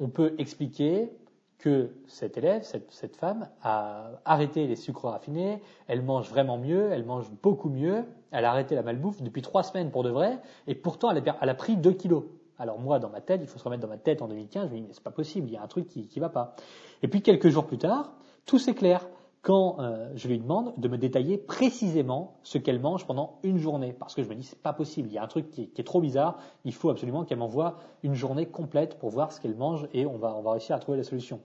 on 0.00 0.08
peut 0.08 0.34
expliquer 0.38 1.12
que 1.58 1.90
cette 2.06 2.38
élève, 2.38 2.62
cette, 2.62 3.16
femme, 3.16 3.48
a 3.62 4.10
arrêté 4.24 4.66
les 4.66 4.76
sucres 4.76 5.04
raffinés, 5.04 5.62
elle 5.88 6.02
mange 6.02 6.28
vraiment 6.30 6.56
mieux, 6.56 6.90
elle 6.90 7.04
mange 7.04 7.30
beaucoup 7.42 7.68
mieux, 7.68 8.04
elle 8.30 8.46
a 8.46 8.50
arrêté 8.50 8.74
la 8.74 8.82
malbouffe 8.82 9.22
depuis 9.22 9.42
trois 9.42 9.62
semaines 9.62 9.90
pour 9.90 10.02
de 10.02 10.08
vrai, 10.08 10.38
et 10.66 10.74
pourtant 10.74 11.10
elle 11.10 11.22
a, 11.50 11.54
pris 11.54 11.76
deux 11.76 11.92
kilos. 11.92 12.24
Alors 12.58 12.80
moi, 12.80 12.98
dans 12.98 13.10
ma 13.10 13.20
tête, 13.20 13.40
il 13.42 13.46
faut 13.46 13.58
se 13.58 13.64
remettre 13.64 13.82
dans 13.82 13.88
ma 13.88 13.98
tête 13.98 14.22
en 14.22 14.28
2015, 14.28 14.68
je 14.68 14.72
me 14.72 14.80
dis, 14.80 14.86
mais 14.86 14.94
c'est 14.94 15.04
pas 15.04 15.10
possible, 15.10 15.48
il 15.48 15.52
y 15.52 15.56
a 15.58 15.62
un 15.62 15.68
truc 15.68 15.86
qui 15.86 16.08
ne 16.16 16.20
va 16.20 16.30
pas. 16.30 16.56
Et 17.02 17.08
puis 17.08 17.20
quelques 17.20 17.50
jours 17.50 17.66
plus 17.66 17.78
tard, 17.78 18.14
tout 18.46 18.58
s'éclaire 18.58 19.06
quand 19.42 19.80
euh, 19.80 20.10
je 20.14 20.28
lui 20.28 20.38
demande 20.38 20.74
de 20.76 20.88
me 20.88 20.98
détailler 20.98 21.38
précisément 21.38 22.38
ce 22.42 22.58
qu'elle 22.58 22.78
mange 22.78 23.06
pendant 23.06 23.38
une 23.42 23.58
journée. 23.58 23.94
Parce 23.98 24.14
que 24.14 24.22
je 24.22 24.28
me 24.28 24.34
dis, 24.34 24.42
c'est 24.42 24.60
pas 24.60 24.72
possible, 24.72 25.08
il 25.08 25.14
y 25.14 25.18
a 25.18 25.22
un 25.22 25.28
truc 25.28 25.50
qui 25.50 25.70
est, 25.74 25.82
trop 25.82 26.00
bizarre, 26.00 26.38
il 26.64 26.74
faut 26.74 26.90
absolument 26.90 27.24
qu'elle 27.24 27.38
m'envoie 27.38 27.78
une 28.02 28.14
journée 28.14 28.46
complète 28.46 28.98
pour 28.98 29.10
voir 29.10 29.32
ce 29.32 29.40
qu'elle 29.40 29.56
mange 29.56 29.88
et 29.94 30.04
on 30.04 30.18
va, 30.18 30.34
on 30.34 30.42
va 30.42 30.52
réussir 30.52 30.76
à 30.76 30.78
trouver 30.78 30.98
la 30.98 31.04
solution. 31.04 31.40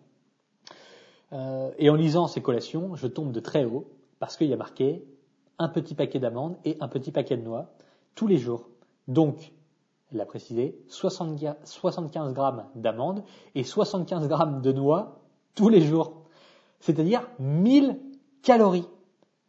Euh, 1.33 1.71
et 1.77 1.89
en 1.89 1.95
lisant 1.95 2.27
ces 2.27 2.41
collations, 2.41 2.95
je 2.95 3.07
tombe 3.07 3.31
de 3.31 3.39
très 3.39 3.63
haut 3.63 3.87
parce 4.19 4.35
qu'il 4.37 4.47
y 4.47 4.53
a 4.53 4.57
marqué 4.57 5.05
un 5.57 5.69
petit 5.69 5.95
paquet 5.95 6.19
d'amandes 6.19 6.57
et 6.65 6.77
un 6.81 6.87
petit 6.87 7.11
paquet 7.11 7.37
de 7.37 7.43
noix 7.43 7.69
tous 8.13 8.27
les 8.27 8.37
jours. 8.37 8.67
Donc, 9.07 9.53
elle 10.11 10.17
l'a 10.17 10.25
précisé, 10.25 10.77
75 10.87 12.33
grammes 12.33 12.65
d'amandes 12.75 13.23
et 13.55 13.63
75 13.63 14.27
grammes 14.27 14.61
de 14.61 14.71
noix 14.71 15.19
tous 15.55 15.69
les 15.69 15.81
jours. 15.81 16.24
C'est-à-dire 16.85 17.27
1000 17.39 17.99
calories. 18.43 18.87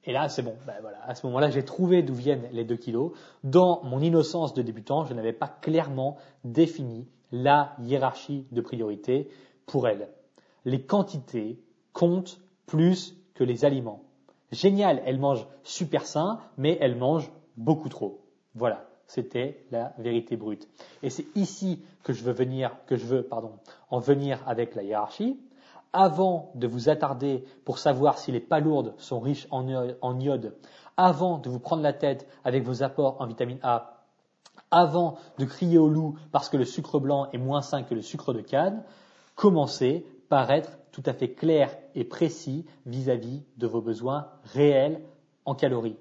Et 0.05 0.13
là, 0.13 0.31
c'est 0.31 0.41
bon. 0.41 0.55
Ben 0.67 0.77
voilà. 0.81 0.99
À 1.05 1.15
ce 1.15 1.27
moment-là, 1.27 1.51
j'ai 1.51 1.67
trouvé 1.67 2.03
d'où 2.03 2.15
viennent 2.15 2.49
les 2.51 2.65
2 2.65 2.77
kilos. 2.77 3.13
Dans 3.45 3.83
mon 3.85 4.01
innocence 4.01 4.55
de 4.55 4.63
débutant, 4.63 5.05
je 5.05 5.13
n'avais 5.13 5.35
pas 5.35 5.49
clairement 5.49 6.17
défini 6.45 7.07
la 7.33 7.77
hiérarchie 7.83 8.47
de 8.53 8.61
priorité 8.63 9.29
pour 9.67 9.87
elle. 9.87 10.09
Les 10.65 10.81
quantités 10.81 11.61
comptent 11.93 12.41
plus 12.65 13.15
que 13.35 13.45
les 13.45 13.67
aliments. 13.67 14.03
Génial, 14.51 15.03
elle 15.05 15.19
mange 15.19 15.47
super 15.63 16.07
sain, 16.07 16.41
mais 16.57 16.79
elle 16.81 16.97
mange 16.97 17.31
beaucoup 17.59 17.91
trop. 17.91 18.23
Voilà 18.55 18.87
c'était 19.07 19.65
la 19.71 19.95
vérité 19.99 20.37
brute. 20.37 20.69
Et 21.03 21.11
c'est 21.11 21.27
ici 21.37 21.81
que 22.03 22.13
je 22.13 22.25
veux 22.25 22.33
venir, 22.33 22.77
que 22.87 22.97
je 22.97 23.07
veux, 23.07 23.23
pardon, 23.23 23.53
en 23.91 23.99
venir 23.99 24.43
avec 24.47 24.75
la 24.75 24.83
hiérarchie. 24.83 25.39
Avant 25.93 26.51
de 26.55 26.67
vous 26.67 26.89
attarder 26.89 27.45
pour 27.65 27.79
savoir 27.79 28.19
si 28.19 28.33
les 28.33 28.41
palourdes 28.41 28.95
sont 28.99 29.21
riches 29.21 29.49
en 29.51 30.21
iode, 30.21 30.55
avant 30.97 31.39
de 31.39 31.49
vous 31.49 31.59
prendre 31.59 31.83
la 31.83 31.93
tête 31.93 32.29
avec 32.45 32.65
vos 32.65 32.83
apports 32.83 33.21
en 33.21 33.27
vitamine 33.27 33.59
A, 33.63 34.05
avant 34.71 35.17
de 35.39 35.45
crier 35.45 35.79
au 35.79 35.89
loup 35.89 36.19
parce 36.33 36.49
que 36.49 36.57
le 36.57 36.65
sucre 36.65 36.99
blanc 36.99 37.29
est 37.33 37.39
moins 37.39 37.63
sain 37.63 37.83
que 37.83 37.95
le 37.95 38.03
sucre 38.03 38.33
de 38.33 38.41
canne, 38.41 38.83
commencez 39.35 40.07
par 40.29 40.51
être 40.51 40.79
tout 40.91 41.03
à 41.07 41.13
fait 41.13 41.33
clair 41.33 41.77
et 41.95 42.05
précis 42.05 42.65
vis-à-vis 42.87 43.43
de 43.59 43.67
vos 43.67 43.81
besoins 43.81 44.29
réels 44.45 45.03
en 45.45 45.55
calories. 45.55 45.97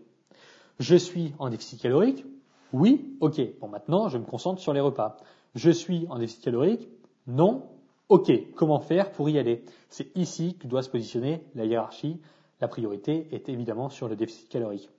Je 0.80 0.96
suis 0.96 1.34
en 1.40 1.50
déficit 1.50 1.82
calorique 1.82 2.26
Oui, 2.74 3.16
ok. 3.20 3.42
Bon, 3.60 3.68
maintenant, 3.68 4.10
je 4.10 4.18
me 4.18 4.26
concentre 4.26 4.62
sur 4.62 4.74
les 4.74 4.82
repas. 4.82 5.18
Je 5.54 5.70
suis 5.70 6.06
en 6.10 6.18
déficit 6.18 6.44
calorique 6.44 6.90
Non 7.28 7.64
Ok. 8.08 8.32
Comment 8.56 8.80
faire 8.80 9.12
pour 9.12 9.30
y 9.30 9.40
aller? 9.40 9.64
C'est 9.90 10.16
ici 10.16 10.58
que 10.58 10.68
doit 10.68 10.84
se 10.84 10.90
positionner 10.90 11.44
la 11.56 11.66
hiérarchie. 11.66 12.22
La 12.62 12.68
priorité 12.68 13.28
est 13.32 13.50
évidemment 13.50 13.90
sur 13.90 14.08
le 14.08 14.16
déficit 14.16 14.48
calorique. 14.48 14.90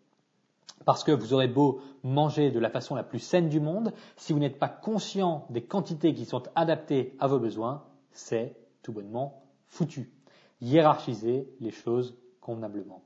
Parce 0.85 1.05
que 1.05 1.13
vous 1.13 1.33
aurez 1.33 1.49
beau 1.49 1.81
manger 2.03 2.51
de 2.51 2.59
la 2.59 2.69
façon 2.69 2.95
la 2.95 3.03
plus 3.03 3.19
saine 3.19 3.49
du 3.49 3.61
monde, 3.61 3.93
si 4.17 4.33
vous 4.33 4.39
n'êtes 4.39 4.59
pas 4.59 4.69
conscient 4.69 5.47
des 5.51 5.63
quantités 5.63 6.15
qui 6.15 6.25
sont 6.25 6.43
adaptées 6.55 7.17
à 7.19 7.29
vos 7.29 7.39
besoins, 7.39 7.85
c'est 8.11 8.57
tout 8.83 8.93
bonnement 8.93 9.43
foutu. 9.67 10.13
Hiérarchisez 10.61 11.49
les 11.61 11.71
choses 11.71 12.17
convenablement. 12.41 13.03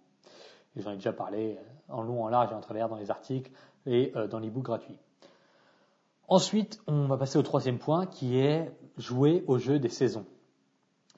j'en 0.77 0.93
ai 0.93 0.97
déjà 0.97 1.13
parlé 1.13 1.59
euh, 1.59 1.93
en 1.93 2.03
long, 2.03 2.25
en 2.25 2.29
large 2.29 2.53
et 2.53 2.55
en 2.55 2.61
travers 2.61 2.89
dans 2.89 2.97
les 2.97 3.11
articles 3.11 3.51
et 3.87 4.13
euh, 4.17 4.27
dans 4.27 4.39
les 4.39 4.51
books 4.51 4.65
gratuits. 4.65 4.99
Ensuite, 6.29 6.81
on 6.87 7.07
va 7.07 7.17
passer 7.17 7.39
au 7.39 7.43
troisième 7.43 7.79
point 7.79 8.07
qui 8.07 8.39
est 8.39 8.71
jouer 9.01 9.45
au 9.47 9.59
jeu 9.59 9.79
des 9.79 9.89
saisons. 9.89 10.27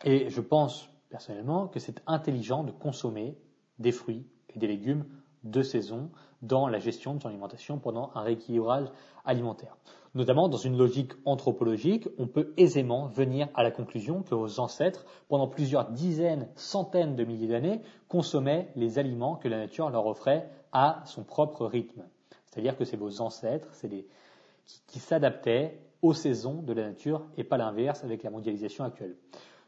Et 0.05 0.31
je 0.31 0.41
pense 0.41 0.89
personnellement 1.11 1.69
que 1.69 1.81
c'est 1.81 2.01
intelligent 2.07 2.65
de 2.65 2.71
consommer 2.71 3.37
des 3.79 3.93
fruits 3.93 4.27
et 4.55 4.59
des 4.59 4.67
légumes 4.67 5.05
de 5.45 5.62
saison 5.62 6.11
dans 6.41 6.69
la 6.69 6.79
gestion 6.79 7.15
de 7.15 7.23
son 7.23 7.29
alimentation 7.29 7.79
pendant 7.79 8.11
un 8.15 8.23
rééquilibrage 8.23 8.89
alimentaire. 9.25 9.77
Notamment 10.15 10.49
dans 10.49 10.59
une 10.59 10.77
logique 10.77 11.12
anthropologique, 11.25 12.07
on 12.19 12.27
peut 12.27 12.53
aisément 12.57 13.07
venir 13.07 13.49
à 13.55 13.62
la 13.62 13.71
conclusion 13.71 14.23
que 14.23 14.35
vos 14.35 14.61
ancêtres, 14.61 15.05
pendant 15.29 15.49
plusieurs 15.49 15.91
dizaines, 15.91 16.49
centaines 16.55 17.17
de 17.17 17.25
milliers 17.25 17.49
d'années, 17.49 17.81
consommaient 18.09 18.71
les 18.77 18.99
aliments 18.99 19.37
que 19.37 19.49
la 19.49 19.57
nature 19.57 19.91
leur 19.91 20.07
offrait 20.07 20.51
à 20.73 21.03
son 21.07 21.25
propre 21.25 21.67
rythme. 21.67 22.05
C'est-à-dire 22.47 22.77
que 22.77 22.85
c'est 22.85 22.99
vos 22.99 23.23
ancêtres, 23.23 23.69
c'est 23.73 23.89
qui, 23.89 24.83
qui 24.87 24.99
s'adaptaient 24.99 25.81
aux 26.03 26.15
saisons 26.15 26.63
de 26.63 26.73
la 26.73 26.89
nature 26.89 27.25
et 27.37 27.45
pas 27.45 27.57
l'inverse 27.57 28.05
avec 28.05 28.23
la 28.23 28.31
mondialisation 28.31 28.85
actuelle. 28.85 29.17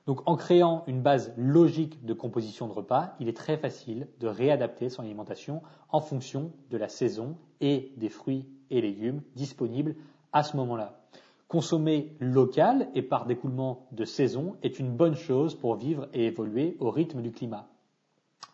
Donc 0.06 0.20
en 0.28 0.36
créant 0.36 0.84
une 0.86 1.00
base 1.00 1.32
logique 1.38 2.04
de 2.04 2.12
composition 2.12 2.68
de 2.68 2.72
repas, 2.72 3.14
il 3.20 3.28
est 3.28 3.36
très 3.36 3.56
facile 3.56 4.08
de 4.20 4.26
réadapter 4.26 4.90
son 4.90 5.02
alimentation 5.02 5.62
en 5.88 6.00
fonction 6.00 6.52
de 6.70 6.76
la 6.76 6.88
saison 6.88 7.38
et 7.60 7.92
des 7.96 8.10
fruits 8.10 8.46
et 8.70 8.82
légumes 8.82 9.22
disponibles 9.34 9.96
à 10.32 10.42
ce 10.42 10.56
moment-là. 10.58 11.00
Consommer 11.48 12.16
local 12.20 12.88
et 12.94 13.02
par 13.02 13.26
découlement 13.26 13.86
de 13.92 14.04
saison 14.04 14.56
est 14.62 14.78
une 14.78 14.94
bonne 14.94 15.14
chose 15.14 15.54
pour 15.54 15.76
vivre 15.76 16.08
et 16.12 16.26
évoluer 16.26 16.76
au 16.80 16.90
rythme 16.90 17.22
du 17.22 17.30
climat. 17.30 17.68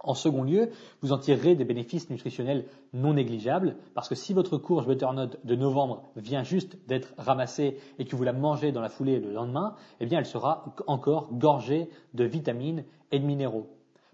En 0.02 0.14
second 0.14 0.42
lieu, 0.42 0.70
vous 1.02 1.12
en 1.12 1.18
tirerez 1.18 1.54
des 1.54 1.64
bénéfices 1.64 2.10
nutritionnels 2.10 2.64
non 2.94 3.14
négligeables, 3.14 3.76
parce 3.94 4.08
que 4.08 4.14
si 4.14 4.32
votre 4.32 4.56
courge 4.56 4.86
butternut 4.86 5.36
de 5.44 5.54
novembre 5.54 6.02
vient 6.16 6.42
juste 6.42 6.78
d'être 6.88 7.12
ramassée 7.18 7.76
et 7.98 8.04
que 8.06 8.16
vous 8.16 8.24
la 8.24 8.32
mangez 8.32 8.72
dans 8.72 8.80
la 8.80 8.88
foulée 8.88 9.20
le 9.20 9.32
lendemain, 9.32 9.74
eh 10.00 10.06
bien 10.06 10.18
elle 10.18 10.26
sera 10.26 10.64
encore 10.86 11.28
gorgée 11.32 11.90
de 12.14 12.24
vitamines 12.24 12.84
et 13.12 13.18
de 13.18 13.26
minéraux. 13.26 13.68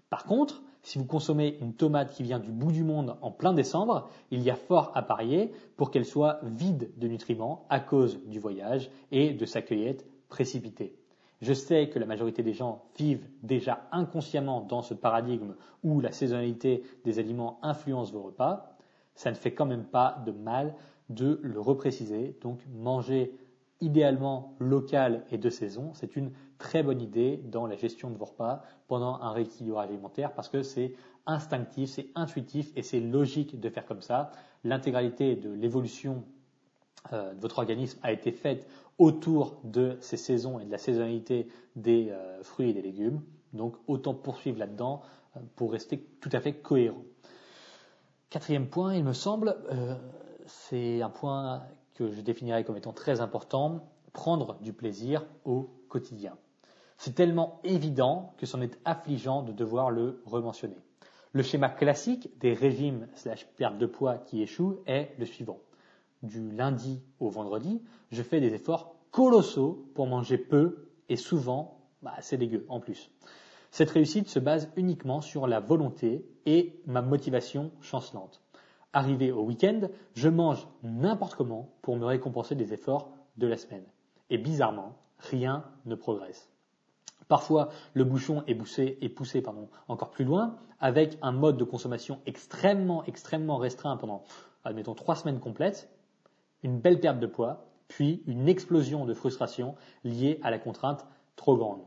Par 0.09 0.25
contre, 0.25 0.61
si 0.83 0.97
vous 0.97 1.05
consommez 1.05 1.57
une 1.61 1.73
tomate 1.73 2.13
qui 2.13 2.23
vient 2.23 2.39
du 2.39 2.51
bout 2.51 2.71
du 2.71 2.83
monde 2.83 3.17
en 3.21 3.31
plein 3.31 3.53
décembre, 3.53 4.09
il 4.31 4.41
y 4.41 4.49
a 4.49 4.55
fort 4.55 4.91
à 4.95 5.01
parier 5.01 5.51
pour 5.75 5.91
qu'elle 5.91 6.05
soit 6.05 6.39
vide 6.43 6.91
de 6.97 7.07
nutriments 7.07 7.65
à 7.69 7.79
cause 7.79 8.19
du 8.25 8.39
voyage 8.39 8.89
et 9.11 9.33
de 9.33 9.45
sa 9.45 9.61
cueillette 9.61 10.05
précipitée. 10.29 10.96
Je 11.41 11.53
sais 11.53 11.89
que 11.89 11.99
la 11.99 12.05
majorité 12.05 12.41
des 12.41 12.53
gens 12.53 12.83
vivent 12.97 13.27
déjà 13.43 13.87
inconsciemment 13.91 14.61
dans 14.61 14.81
ce 14.81 14.93
paradigme 14.93 15.55
où 15.83 16.01
la 16.01 16.11
saisonnalité 16.11 16.83
des 17.03 17.19
aliments 17.19 17.59
influence 17.61 18.11
vos 18.11 18.23
repas. 18.23 18.75
Ça 19.13 19.29
ne 19.29 19.35
fait 19.35 19.53
quand 19.53 19.65
même 19.65 19.85
pas 19.85 20.21
de 20.25 20.31
mal 20.31 20.75
de 21.09 21.39
le 21.43 21.59
repréciser. 21.59 22.37
Donc 22.41 22.59
manger 22.73 23.33
idéalement 23.81 24.55
local 24.59 25.23
et 25.31 25.37
de 25.37 25.49
saison, 25.49 25.91
c'est 25.93 26.15
une 26.15 26.31
très 26.57 26.81
bonne 26.81 27.01
idée 27.01 27.37
dans 27.37 27.67
la 27.67 27.75
gestion 27.75 28.09
de 28.09 28.17
vos 28.17 28.25
repas 28.25 28.63
pendant 28.87 29.21
un 29.21 29.31
rééquilibrage 29.31 29.89
alimentaire 29.89 30.33
parce 30.33 30.49
que 30.49 30.63
c'est 30.63 30.93
instinctif, 31.27 31.89
c'est 31.91 32.07
intuitif 32.15 32.71
et 32.75 32.81
c'est 32.81 32.99
logique 32.99 33.59
de 33.59 33.69
faire 33.69 33.85
comme 33.85 34.01
ça. 34.01 34.31
L'intégralité 34.63 35.35
de 35.35 35.51
l'évolution 35.51 36.23
euh, 37.13 37.33
de 37.33 37.39
votre 37.41 37.59
organisme 37.59 37.99
a 38.03 38.11
été 38.11 38.31
faite 38.31 38.67
autour 38.97 39.59
de 39.63 39.97
ces 40.01 40.17
saisons 40.17 40.59
et 40.59 40.65
de 40.65 40.71
la 40.71 40.77
saisonnalité 40.77 41.47
des 41.75 42.09
euh, 42.09 42.43
fruits 42.43 42.69
et 42.69 42.73
des 42.73 42.81
légumes. 42.81 43.21
Donc 43.53 43.75
autant 43.87 44.13
poursuivre 44.13 44.59
là-dedans 44.59 45.01
euh, 45.35 45.39
pour 45.55 45.71
rester 45.71 45.99
tout 46.21 46.29
à 46.33 46.39
fait 46.39 46.53
cohérent. 46.53 47.03
Quatrième 48.29 48.67
point, 48.67 48.95
il 48.95 49.03
me 49.03 49.13
semble, 49.13 49.55
euh, 49.71 49.95
c'est 50.45 51.01
un 51.01 51.09
point 51.09 51.63
que 51.93 52.11
je 52.11 52.21
définirais 52.21 52.63
comme 52.63 52.77
étant 52.77 52.93
très 52.93 53.21
important, 53.21 53.87
prendre 54.13 54.59
du 54.61 54.73
plaisir 54.73 55.25
au 55.45 55.69
quotidien. 55.89 56.35
C'est 56.97 57.13
tellement 57.13 57.61
évident 57.63 58.33
que 58.37 58.45
c'en 58.45 58.61
est 58.61 58.79
affligeant 58.83 59.43
de 59.43 59.51
devoir 59.51 59.91
le 59.91 60.21
rementionner. 60.25 60.77
Le 61.31 61.43
schéma 61.43 61.69
classique 61.69 62.37
des 62.39 62.53
régimes 62.53 63.07
slash 63.13 63.45
perte 63.55 63.77
de 63.77 63.85
poids 63.85 64.17
qui 64.17 64.41
échouent 64.41 64.79
est 64.87 65.13
le 65.19 65.25
suivant 65.25 65.59
du 66.23 66.51
lundi 66.51 67.01
au 67.19 67.29
vendredi, 67.29 67.81
je 68.11 68.23
fais 68.23 68.39
des 68.39 68.53
efforts 68.53 68.95
colossaux 69.11 69.89
pour 69.93 70.07
manger 70.07 70.37
peu 70.37 70.89
et 71.09 71.15
souvent 71.15 71.79
bah, 72.01 72.13
c'est 72.21 72.37
dégueu 72.37 72.65
en 72.69 72.79
plus. 72.79 73.11
Cette 73.71 73.89
réussite 73.91 74.29
se 74.29 74.39
base 74.39 74.71
uniquement 74.75 75.21
sur 75.21 75.47
la 75.47 75.59
volonté 75.59 76.25
et 76.45 76.81
ma 76.85 77.01
motivation 77.01 77.71
chancelante. 77.81 78.41
Arrivé 78.93 79.31
au 79.31 79.43
week-end, 79.43 79.81
je 80.13 80.29
mange 80.29 80.67
n'importe 80.83 81.35
comment 81.35 81.69
pour 81.81 81.97
me 81.97 82.05
récompenser 82.05 82.55
des 82.55 82.73
efforts 82.73 83.11
de 83.37 83.47
la 83.47 83.57
semaine. 83.57 83.83
Et 84.29 84.37
bizarrement, 84.37 84.95
rien 85.19 85.65
ne 85.85 85.95
progresse. 85.95 86.49
Parfois, 87.27 87.69
le 87.93 88.05
bouchon 88.05 88.43
est 88.47 88.55
poussé, 88.55 88.97
est 89.01 89.09
poussé 89.09 89.41
pardon, 89.41 89.69
encore 89.87 90.11
plus 90.11 90.25
loin, 90.25 90.57
avec 90.79 91.17
un 91.21 91.31
mode 91.31 91.57
de 91.57 91.63
consommation 91.63 92.21
extrêmement, 92.25 93.03
extrêmement 93.05 93.57
restreint 93.57 93.97
pendant, 93.97 94.23
admettons, 94.63 94.95
trois 94.95 95.15
semaines 95.15 95.39
complètes, 95.39 95.89
une 96.63 96.79
belle 96.79 96.99
perte 96.99 97.19
de 97.19 97.27
poids, 97.27 97.67
puis 97.87 98.23
une 98.27 98.49
explosion 98.49 99.05
de 99.05 99.13
frustration 99.13 99.75
liée 100.03 100.39
à 100.43 100.51
la 100.51 100.59
contrainte 100.59 101.05
trop 101.35 101.57
grande. 101.57 101.81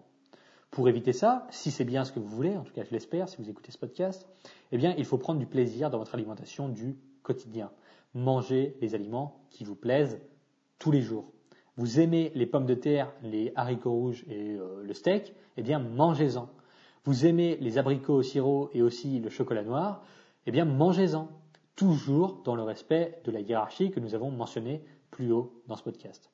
Pour 0.71 0.89
éviter 0.89 1.13
ça, 1.13 1.47
si 1.51 1.71
c'est 1.71 1.85
bien 1.85 2.05
ce 2.05 2.13
que 2.13 2.21
vous 2.21 2.29
voulez, 2.29 2.57
en 2.57 2.63
tout 2.63 2.73
cas 2.73 2.85
je 2.85 2.93
l'espère 2.93 3.29
si 3.29 3.37
vous 3.39 3.51
écoutez 3.51 3.73
ce 3.73 3.79
podcast, 3.79 4.29
eh 4.71 4.79
bien 4.79 4.95
il 4.97 5.05
faut 5.05 5.19
prendre 5.19 5.41
du 5.41 5.47
plaisir 5.47 5.91
dans 5.91 5.99
votre 5.99 6.15
alimentation 6.15 6.69
du 6.69 6.97
quotidien. 7.23 7.71
Mangez 8.15 8.77
les 8.81 8.95
aliments 8.95 9.41
qui 9.51 9.65
vous 9.65 9.75
plaisent 9.75 10.21
tous 10.79 10.93
les 10.93 11.03
jours. 11.03 11.33
Vous 11.77 11.99
aimez 11.99 12.31
les 12.35 12.47
pommes 12.47 12.67
de 12.67 12.75
terre, 12.75 13.13
les 13.23 13.53
haricots 13.57 13.93
rouges 13.93 14.25
et 14.29 14.55
euh, 14.55 14.83
le 14.85 14.95
steak, 14.95 15.35
eh 15.57 15.63
bien 15.63 15.79
mangez-en. 15.81 16.49
Vous 17.05 17.27
aimez 17.27 17.57
les 17.61 17.79
abricots 17.79 18.15
au 18.15 18.23
sirop 18.23 18.71
et 18.73 18.83
aussi 18.83 19.19
le 19.19 19.31
chocolat 19.31 19.63
noir, 19.63 20.05
eh 20.47 20.53
bien 20.53 20.65
mangez-en 20.65 21.29
toujours 21.81 22.43
dans 22.45 22.57
le 22.57 22.63
respect 22.63 23.23
de 23.25 23.31
la 23.31 23.41
hiérarchie 23.41 23.91
que 23.91 24.01
nous 24.01 24.15
avons 24.15 24.31
mentionnée 24.31 24.85
plus 25.11 25.33
haut 25.33 25.63
dans 25.67 25.77
ce 25.77 25.83
podcast. 25.83 26.31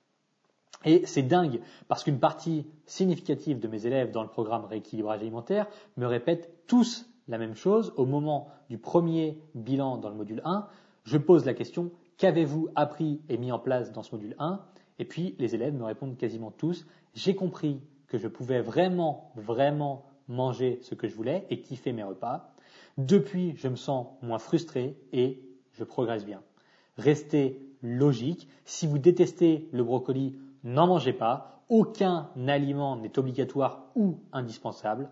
Et 0.84 1.06
c'est 1.06 1.22
dingue, 1.22 1.60
parce 1.86 2.02
qu'une 2.02 2.18
partie 2.18 2.66
significative 2.84 3.60
de 3.60 3.68
mes 3.68 3.86
élèves 3.86 4.10
dans 4.10 4.24
le 4.24 4.28
programme 4.28 4.64
rééquilibrage 4.64 5.20
alimentaire 5.20 5.68
me 5.96 6.06
répètent 6.06 6.50
tous 6.66 7.08
la 7.28 7.38
même 7.38 7.54
chose 7.54 7.92
au 7.96 8.06
moment 8.06 8.48
du 8.70 8.76
premier 8.76 9.38
bilan 9.54 9.98
dans 9.98 10.08
le 10.08 10.16
module 10.16 10.42
1. 10.44 10.66
Je 11.04 11.16
pose 11.16 11.44
la 11.44 11.54
question, 11.54 11.92
qu'avez-vous 12.16 12.68
appris 12.74 13.20
et 13.28 13.38
mis 13.38 13.52
en 13.52 13.60
place 13.60 13.92
dans 13.92 14.02
ce 14.02 14.16
module 14.16 14.34
1 14.40 14.60
Et 14.98 15.04
puis 15.04 15.36
les 15.38 15.54
élèves 15.54 15.74
me 15.74 15.84
répondent 15.84 16.16
quasiment 16.16 16.50
tous, 16.50 16.88
j'ai 17.14 17.36
compris 17.36 17.80
que 18.08 18.18
je 18.18 18.26
pouvais 18.26 18.62
vraiment, 18.62 19.30
vraiment 19.36 20.06
manger 20.26 20.80
ce 20.82 20.96
que 20.96 21.06
je 21.06 21.14
voulais 21.14 21.46
et 21.50 21.60
kiffer 21.60 21.92
mes 21.92 22.02
repas. 22.02 22.52
Depuis, 22.98 23.54
je 23.56 23.68
me 23.68 23.76
sens 23.76 24.06
moins 24.22 24.38
frustré 24.38 24.96
et 25.12 25.42
je 25.72 25.84
progresse 25.84 26.24
bien. 26.24 26.40
Restez 26.96 27.60
logique. 27.82 28.48
Si 28.64 28.86
vous 28.86 28.98
détestez 28.98 29.68
le 29.72 29.84
brocoli, 29.84 30.38
n'en 30.64 30.86
mangez 30.86 31.12
pas. 31.12 31.62
Aucun 31.68 32.30
aliment 32.46 32.96
n'est 32.96 33.18
obligatoire 33.18 33.86
ou 33.96 34.20
indispensable. 34.32 35.10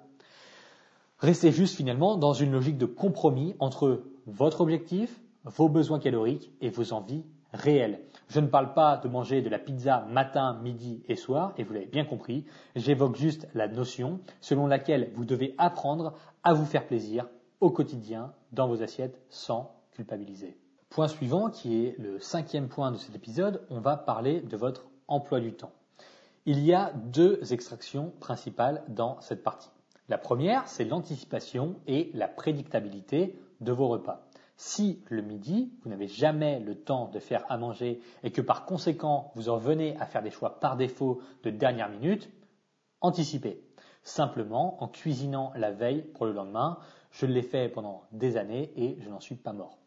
Restez 1.19 1.53
juste 1.53 1.77
finalement 1.77 2.17
dans 2.17 2.33
une 2.33 2.53
logique 2.53 2.79
de 2.79 2.87
compromis 2.87 3.55
entre 3.59 4.03
votre 4.27 4.63
objectif, 4.63 5.21
vos 5.45 5.69
besoins 5.69 5.99
caloriques 5.99 6.53
et 6.61 6.71
vos 6.71 6.93
envies 6.93 7.25
réel. 7.53 8.01
Je 8.29 8.41
ne 8.41 8.47
parle 8.47 8.73
pas 8.73 8.97
de 8.97 9.09
manger 9.09 9.43
de 9.43 9.49
la 9.49 9.59
pizza 9.59 10.07
matin, 10.11 10.59
midi 10.63 11.03
et 11.09 11.17
soir, 11.17 11.53
et 11.57 11.65
vous 11.65 11.73
l'avez 11.75 11.87
bien 11.87 12.05
compris, 12.05 12.45
j'évoque 12.75 13.17
juste 13.17 13.47
la 13.55 13.69
notion 13.69 14.21
selon 14.41 14.67
laquelle 14.67 15.11
vous 15.15 15.25
devez 15.25 15.55
apprendre 15.59 16.15
à 16.43 16.53
vous 16.53 16.65
faire 16.65 16.87
plaisir 16.87 17.27
au 17.65 17.71
quotidien 17.71 18.35
dans 18.53 18.69
vos 18.69 18.83
assiettes 18.83 19.19
sans 19.31 19.75
culpabiliser. 19.93 20.55
Point 20.91 21.09
suivant, 21.09 21.49
qui 21.49 21.87
est 21.87 21.99
le 21.99 22.21
cinquième 22.21 22.69
point 22.69 22.93
de 22.93 22.99
cet 22.99 23.17
épisode, 23.17 23.63
on 23.71 23.81
va 23.81 23.97
parler 23.97 24.43
de 24.43 24.55
votre 24.59 24.85
emploi 25.09 25.41
du 25.41 25.55
temps. 25.55 25.73
Il 26.45 26.63
y 26.63 26.75
a 26.75 26.93
deux 26.93 27.55
extractions 27.55 28.13
principales 28.21 28.85
dans 28.89 29.19
cette 29.23 29.43
partie. 29.43 29.71
La 30.11 30.19
première, 30.19 30.69
c'est 30.69 30.85
l'anticipation 30.85 31.77
et 31.87 32.11
la 32.13 32.29
prédictabilité 32.29 33.35
de 33.63 33.73
vos 33.73 33.89
repas. 33.89 34.29
Si 34.59 35.03
le 35.09 35.23
midi, 35.23 35.73
vous 35.83 35.89
n'avez 35.89 36.07
jamais 36.07 36.61
le 36.61 36.75
temps 36.75 37.09
de 37.09 37.19
faire 37.19 37.47
à 37.49 37.57
manger 37.57 38.03
et 38.25 38.31
que 38.31 38.43
par 38.43 38.67
conséquent, 38.67 39.33
vous 39.37 39.49
en 39.49 39.57
venez 39.57 39.97
à 40.01 40.05
faire 40.05 40.23
des 40.23 40.31
choix 40.31 40.61
par 40.61 40.77
défaut 40.77 41.23
de 41.45 41.49
dernière 41.49 41.89
minute, 41.89 42.29
anticipez. 43.01 43.65
Simplement 44.03 44.85
en 44.85 44.89
cuisinant 44.89 45.51
la 45.57 45.71
veille 45.71 46.03
pour 46.03 46.27
le 46.27 46.33
lendemain. 46.33 46.79
Je 47.15 47.27
l'ai 47.27 47.43
fait 47.43 47.69
pendant 47.69 48.03
des 48.11 48.37
années 48.37 48.73
et 48.77 48.97
je 49.01 49.09
n'en 49.09 49.21
suis 49.21 49.37
pas 49.37 49.53
mort. 49.53 49.79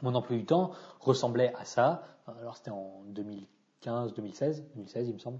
Mon 0.00 0.14
emploi 0.14 0.36
du 0.38 0.46
temps 0.46 0.70
ressemblait 1.00 1.52
à 1.54 1.64
ça. 1.64 2.02
Alors 2.26 2.56
c'était 2.56 2.70
en 2.70 3.02
2015, 3.08 4.14
2016, 4.14 4.64
2016 4.74 5.08
il 5.08 5.14
me 5.14 5.18
semble. 5.18 5.38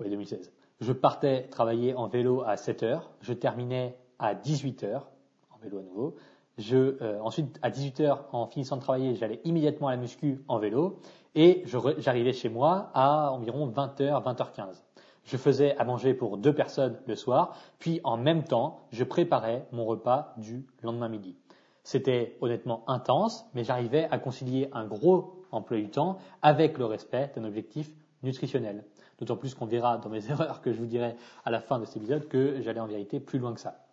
Oui, 0.00 0.10
2016. 0.10 0.52
Je 0.80 0.92
partais 0.92 1.44
travailler 1.48 1.94
en 1.94 2.08
vélo 2.08 2.42
à 2.42 2.56
7 2.56 2.82
heures. 2.82 3.10
Je 3.20 3.32
terminais 3.32 3.96
à 4.18 4.34
18 4.34 4.82
heures 4.82 5.08
en 5.50 5.58
vélo 5.58 5.78
à 5.78 5.82
nouveau. 5.82 6.16
Je, 6.58 7.00
euh, 7.00 7.20
ensuite, 7.20 7.58
à 7.62 7.70
18h, 7.70 8.18
en 8.32 8.46
finissant 8.46 8.76
de 8.76 8.80
travailler, 8.80 9.14
j'allais 9.14 9.40
immédiatement 9.44 9.88
à 9.88 9.92
la 9.92 9.98
muscu 9.98 10.42
en 10.48 10.58
vélo 10.58 10.98
et 11.34 11.62
j'arrivais 11.98 12.32
chez 12.32 12.48
moi 12.48 12.90
à 12.94 13.30
environ 13.30 13.68
20h, 13.68 14.22
20h15. 14.24 14.82
Je 15.26 15.36
faisais 15.36 15.76
à 15.76 15.84
manger 15.84 16.14
pour 16.14 16.38
deux 16.38 16.54
personnes 16.54 16.98
le 17.06 17.16
soir, 17.16 17.56
puis 17.78 18.00
en 18.04 18.16
même 18.16 18.44
temps, 18.44 18.86
je 18.90 19.04
préparais 19.04 19.66
mon 19.72 19.84
repas 19.84 20.34
du 20.38 20.64
lendemain 20.82 21.08
midi. 21.08 21.36
C'était 21.82 22.36
honnêtement 22.40 22.84
intense, 22.88 23.44
mais 23.54 23.64
j'arrivais 23.64 24.08
à 24.10 24.18
concilier 24.18 24.68
un 24.72 24.86
gros 24.86 25.42
emploi 25.50 25.78
du 25.78 25.90
temps 25.90 26.18
avec 26.42 26.78
le 26.78 26.84
respect 26.84 27.32
d'un 27.34 27.44
objectif 27.44 27.90
nutritionnel. 28.22 28.84
D'autant 29.18 29.36
plus 29.36 29.54
qu'on 29.54 29.66
verra 29.66 29.98
dans 29.98 30.08
mes 30.08 30.26
erreurs 30.30 30.60
que 30.60 30.72
je 30.72 30.78
vous 30.78 30.86
dirai 30.86 31.16
à 31.44 31.50
la 31.50 31.60
fin 31.60 31.78
de 31.78 31.84
cet 31.84 31.98
épisode 31.98 32.28
que 32.28 32.60
j'allais 32.60 32.80
en 32.80 32.86
vérité 32.86 33.20
plus 33.20 33.38
loin 33.38 33.52
que 33.52 33.60
ça. 33.60 33.86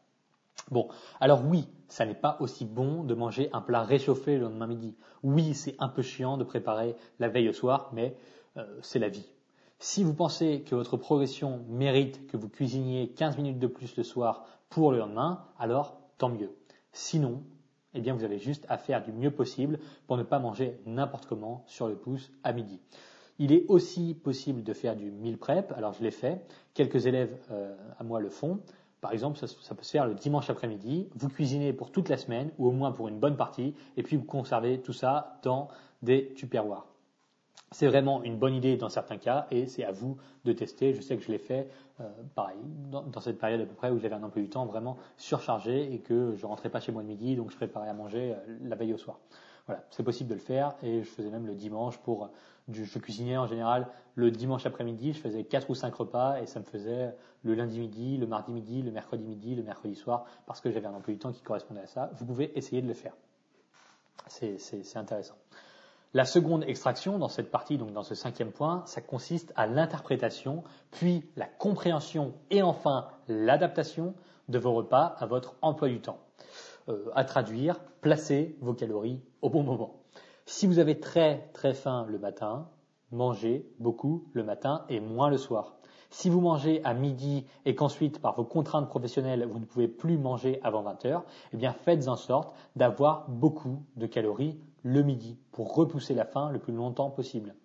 Bon, 0.72 0.88
alors 1.20 1.44
oui, 1.46 1.68
ça 1.88 2.06
n'est 2.06 2.14
pas 2.14 2.38
aussi 2.40 2.66
bon 2.66 3.04
de 3.04 3.16
manger 3.16 3.50
un 3.54 3.62
plat 3.62 3.84
réchauffé 3.84 4.38
le 4.38 4.44
lendemain 4.44 4.68
midi. 4.68 4.96
Oui, 5.24 5.54
c'est 5.54 5.76
un 5.80 5.90
peu 5.90 6.02
chiant 6.02 6.38
de 6.38 6.44
préparer 6.44 6.96
la 7.20 7.28
veille 7.28 7.50
au 7.50 7.54
soir, 7.54 7.90
mais 7.94 8.16
euh, 8.58 8.66
c'est 8.82 9.00
la 9.00 9.10
vie. 9.10 9.33
Si 9.86 10.02
vous 10.06 10.14
pensez 10.14 10.62
que 10.62 10.76
votre 10.76 10.96
progression 10.96 11.60
mérite 11.68 12.26
que 12.28 12.38
vous 12.38 12.48
cuisiniez 12.48 13.10
15 13.10 13.36
minutes 13.36 13.60
de 13.60 13.68
plus 13.68 13.98
le 13.98 14.04
soir 14.04 14.46
pour 14.70 14.94
le 14.94 14.98
lendemain, 14.98 15.44
alors 15.60 15.98
tant 16.18 16.30
mieux. 16.30 16.56
Sinon, 16.94 17.44
eh 17.94 18.00
bien 18.00 18.14
vous 18.14 18.24
avez 18.24 18.40
juste 18.40 18.66
à 18.70 18.78
faire 18.78 19.04
du 19.04 19.12
mieux 19.12 19.30
possible 19.30 19.80
pour 20.08 20.16
ne 20.16 20.24
pas 20.24 20.40
manger 20.40 20.80
n'importe 20.86 21.26
comment 21.26 21.66
sur 21.68 21.90
le 21.90 21.98
pouce 21.98 22.32
à 22.46 22.54
midi. 22.54 22.80
Il 23.40 23.52
est 23.52 23.66
aussi 23.68 24.14
possible 24.14 24.64
de 24.64 24.72
faire 24.72 24.96
du 24.96 25.12
meal 25.12 25.38
prep. 25.38 25.74
Alors 25.76 25.92
je 25.92 26.02
l'ai 26.02 26.12
fait. 26.12 26.46
Quelques 26.74 27.06
élèves 27.06 27.38
euh, 27.52 27.76
à 28.00 28.06
moi 28.06 28.22
le 28.22 28.30
font. 28.30 28.62
Par 29.02 29.12
exemple, 29.12 29.38
ça, 29.38 29.76
peut 29.76 29.84
se 29.84 29.92
faire 29.92 30.08
le 30.08 30.14
dimanche 30.14 30.50
après-midi. 30.50 31.10
Vous 31.14 31.28
cuisinez 31.28 31.74
pour 31.74 31.92
toute 31.92 32.08
la 32.08 32.16
semaine, 32.16 32.52
ou 32.58 32.70
au 32.70 32.72
moins 32.72 32.94
pour 32.94 33.10
une 33.10 33.20
bonne 33.20 33.36
partie, 33.36 33.76
et 33.98 34.04
puis 34.04 34.16
vous 34.16 34.24
conservez 34.24 34.80
tout 34.80 34.94
ça 34.94 35.42
dans 35.44 35.68
des 36.02 36.34
tupperwares. 36.36 36.93
C'est 37.74 37.88
vraiment 37.88 38.24
une 38.24 38.38
bonne 38.38 38.54
idée 38.54 38.78
dans 38.78 38.90
certains 38.90 39.18
cas, 39.18 39.48
et 39.52 39.68
c'est 39.68 39.84
à 39.84 39.92
vous 39.92 40.18
de 40.46 40.54
tester. 40.54 40.94
Je 40.94 41.02
sais 41.02 41.18
que 41.18 41.24
je 41.24 41.32
l'ai 41.32 41.40
fait, 41.40 41.70
euh, 42.00 42.10
pareil, 42.36 42.58
dans, 42.92 43.20
cette 43.20 43.40
période 43.40 43.60
à 43.62 43.66
peu 43.66 43.74
près 43.74 43.90
où 43.90 44.00
j'avais 44.00 44.16
un 44.16 44.24
emploi 44.24 44.42
du 44.42 44.50
temps 44.50 44.66
vraiment 44.66 44.98
surchargé 45.18 45.92
et 45.94 46.00
que 46.00 46.36
je 46.36 46.46
rentrais 46.46 46.70
pas 46.70 46.80
chez 46.80 46.92
moi 46.92 47.02
le 47.02 47.08
midi, 47.08 47.36
donc 47.36 47.52
je 47.52 47.58
préparais 47.58 47.90
à 47.90 47.94
manger 47.94 48.34
euh, 48.34 48.58
la 48.64 48.76
veille 48.76 48.94
au 48.94 48.98
soir. 48.98 49.20
Voilà, 49.66 49.84
c'est 49.90 50.04
possible 50.04 50.30
de 50.30 50.36
le 50.36 50.40
faire, 50.40 50.76
et 50.84 51.04
je 51.04 51.10
faisais 51.10 51.30
même 51.30 51.48
le 51.48 51.56
dimanche 51.56 51.98
pour 51.98 52.30
je 52.70 53.00
cuisinais 53.00 53.38
en 53.38 53.46
général 53.46 53.88
le 54.16 54.32
dimanche 54.32 54.66
après-midi, 54.66 55.14
je 55.14 55.20
faisais 55.20 55.44
quatre 55.44 55.70
ou 55.70 55.76
cinq 55.76 55.96
repas 55.96 56.40
et 56.40 56.46
ça 56.46 56.60
me 56.60 56.66
faisait 56.66 57.16
le 57.44 57.56
lundi 57.56 57.80
midi, 57.80 58.18
le 58.18 58.28
mardi 58.28 58.52
midi, 58.52 58.82
le 58.82 58.92
mercredi 58.92 59.26
midi, 59.26 59.56
le 59.56 59.64
mercredi 59.64 59.96
soir 59.96 60.26
parce 60.46 60.62
que 60.62 60.72
j'avais 60.72 60.86
un 60.86 60.94
emploi 60.94 61.14
du 61.14 61.20
temps 61.20 61.32
qui 61.32 61.42
correspondait 61.42 61.82
à 61.82 61.88
ça. 61.88 62.12
Vous 62.16 62.26
pouvez 62.26 62.58
essayer 62.58 62.82
de 62.82 62.88
le 62.88 62.94
faire. 62.94 63.16
C'est 64.28 64.96
intéressant. 64.96 65.36
La 66.16 66.26
seconde 66.26 66.64
extraction 66.68 67.18
dans 67.18 67.28
cette 67.28 67.50
partie, 67.50 67.80
donc 67.80 67.92
dans 67.92 68.04
ce 68.04 68.14
cinquième 68.14 68.52
point, 68.52 68.84
ça 68.86 69.02
consiste 69.02 69.52
à 69.56 69.66
l'interprétation, 69.66 70.64
puis 70.92 71.28
la 71.36 71.48
compréhension 71.48 72.34
et 72.52 72.62
enfin 72.62 73.08
l'adaptation 73.28 74.14
de 74.48 74.60
vos 74.60 74.74
repas 74.74 75.16
à 75.18 75.26
votre 75.26 75.56
emploi 75.64 75.90
du 75.90 76.02
temps. 76.02 76.20
Euh, 76.90 77.10
à 77.16 77.24
traduire, 77.24 77.80
placez 78.02 78.56
vos 78.62 78.76
calories 78.76 79.22
au 79.42 79.50
bon 79.50 79.64
moment. 79.64 80.04
Si 80.46 80.68
vous 80.68 80.78
avez 80.78 81.00
très 81.00 81.50
très 81.52 81.74
faim 81.74 82.06
le 82.08 82.20
matin, 82.20 82.70
mangez 83.12 83.66
beaucoup 83.80 84.28
le 84.34 84.44
matin 84.44 84.86
et 84.90 85.00
moins 85.00 85.32
le 85.32 85.38
soir. 85.40 85.78
Si 86.12 86.30
vous 86.30 86.42
mangez 86.42 86.84
à 86.84 86.94
midi 86.94 87.48
et 87.66 87.74
qu'ensuite, 87.74 88.22
par 88.22 88.36
vos 88.36 88.44
contraintes 88.44 88.88
professionnelles, 88.88 89.48
vous 89.50 89.58
ne 89.58 89.66
pouvez 89.66 89.88
plus 89.88 90.20
manger 90.20 90.60
avant 90.62 90.84
20 90.84 91.06
heures, 91.06 91.24
eh 91.54 91.58
bien, 91.58 91.74
faites 91.74 92.08
en 92.08 92.18
sorte 92.18 92.54
d'avoir 92.76 93.28
beaucoup 93.30 93.84
de 93.96 94.06
calories 94.06 94.60
le 94.84 95.02
midi 95.02 95.38
pour 95.52 95.74
repousser 95.76 96.14
la 96.14 96.26
faim 96.26 96.52
le 96.52 96.60
plus 96.60 96.74
longtemps 96.74 97.10
possible. 97.10 97.56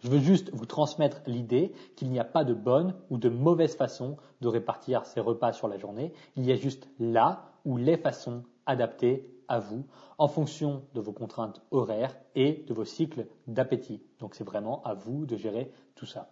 Je 0.00 0.08
veux 0.08 0.18
juste 0.18 0.50
vous 0.52 0.66
transmettre 0.66 1.22
l'idée 1.26 1.72
qu'il 1.96 2.10
n'y 2.10 2.18
a 2.18 2.24
pas 2.24 2.44
de 2.44 2.54
bonne 2.54 2.94
ou 3.10 3.18
de 3.18 3.28
mauvaise 3.28 3.76
façon 3.76 4.16
de 4.40 4.48
répartir 4.48 5.06
ces 5.06 5.20
repas 5.20 5.52
sur 5.52 5.68
la 5.68 5.78
journée. 5.78 6.12
Il 6.36 6.44
y 6.44 6.52
a 6.52 6.56
juste 6.56 6.88
là 6.98 7.52
ou 7.64 7.76
les 7.76 7.96
façons 7.96 8.42
adaptées 8.66 9.28
à 9.48 9.60
vous 9.60 9.84
en 10.18 10.28
fonction 10.28 10.82
de 10.94 11.00
vos 11.00 11.12
contraintes 11.12 11.62
horaires 11.70 12.16
et 12.34 12.64
de 12.66 12.74
vos 12.74 12.84
cycles 12.84 13.26
d'appétit. 13.46 14.02
Donc 14.18 14.34
c'est 14.34 14.44
vraiment 14.44 14.82
à 14.82 14.94
vous 14.94 15.24
de 15.24 15.36
gérer 15.36 15.70
tout 15.94 16.06
ça. 16.06 16.30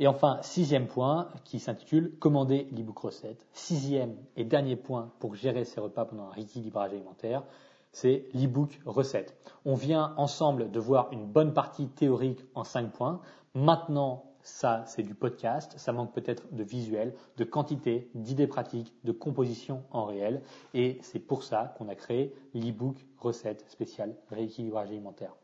Et 0.00 0.06
enfin, 0.06 0.38
sixième 0.42 0.86
point 0.86 1.28
qui 1.44 1.60
s'intitule 1.60 2.16
Commander 2.18 2.66
l'e-book 2.72 2.98
recette. 2.98 3.46
Sixième 3.52 4.16
et 4.34 4.44
dernier 4.44 4.74
point 4.74 5.12
pour 5.18 5.34
gérer 5.34 5.64
ses 5.64 5.78
repas 5.78 6.06
pendant 6.06 6.28
un 6.28 6.30
rééquilibrage 6.30 6.92
alimentaire, 6.92 7.44
c'est 7.92 8.28
l'e-book 8.34 8.80
recette. 8.86 9.36
On 9.64 9.74
vient 9.74 10.14
ensemble 10.16 10.70
de 10.70 10.80
voir 10.80 11.12
une 11.12 11.26
bonne 11.26 11.52
partie 11.52 11.88
théorique 11.88 12.44
en 12.54 12.64
cinq 12.64 12.92
points. 12.92 13.20
Maintenant, 13.54 14.30
ça, 14.42 14.84
c'est 14.86 15.02
du 15.02 15.14
podcast. 15.14 15.74
Ça 15.76 15.92
manque 15.92 16.12
peut-être 16.12 16.52
de 16.52 16.62
visuel, 16.62 17.14
de 17.36 17.44
quantité, 17.44 18.10
d'idées 18.14 18.46
pratiques, 18.46 18.94
de 19.04 19.12
composition 19.12 19.84
en 19.90 20.04
réel. 20.04 20.42
Et 20.74 20.98
c'est 21.02 21.18
pour 21.18 21.42
ça 21.42 21.74
qu'on 21.76 21.88
a 21.88 21.94
créé 21.94 22.34
l'e-book 22.54 22.96
recette 23.18 23.68
spéciale 23.68 24.16
rééquilibrage 24.30 24.88
alimentaire. 24.88 25.34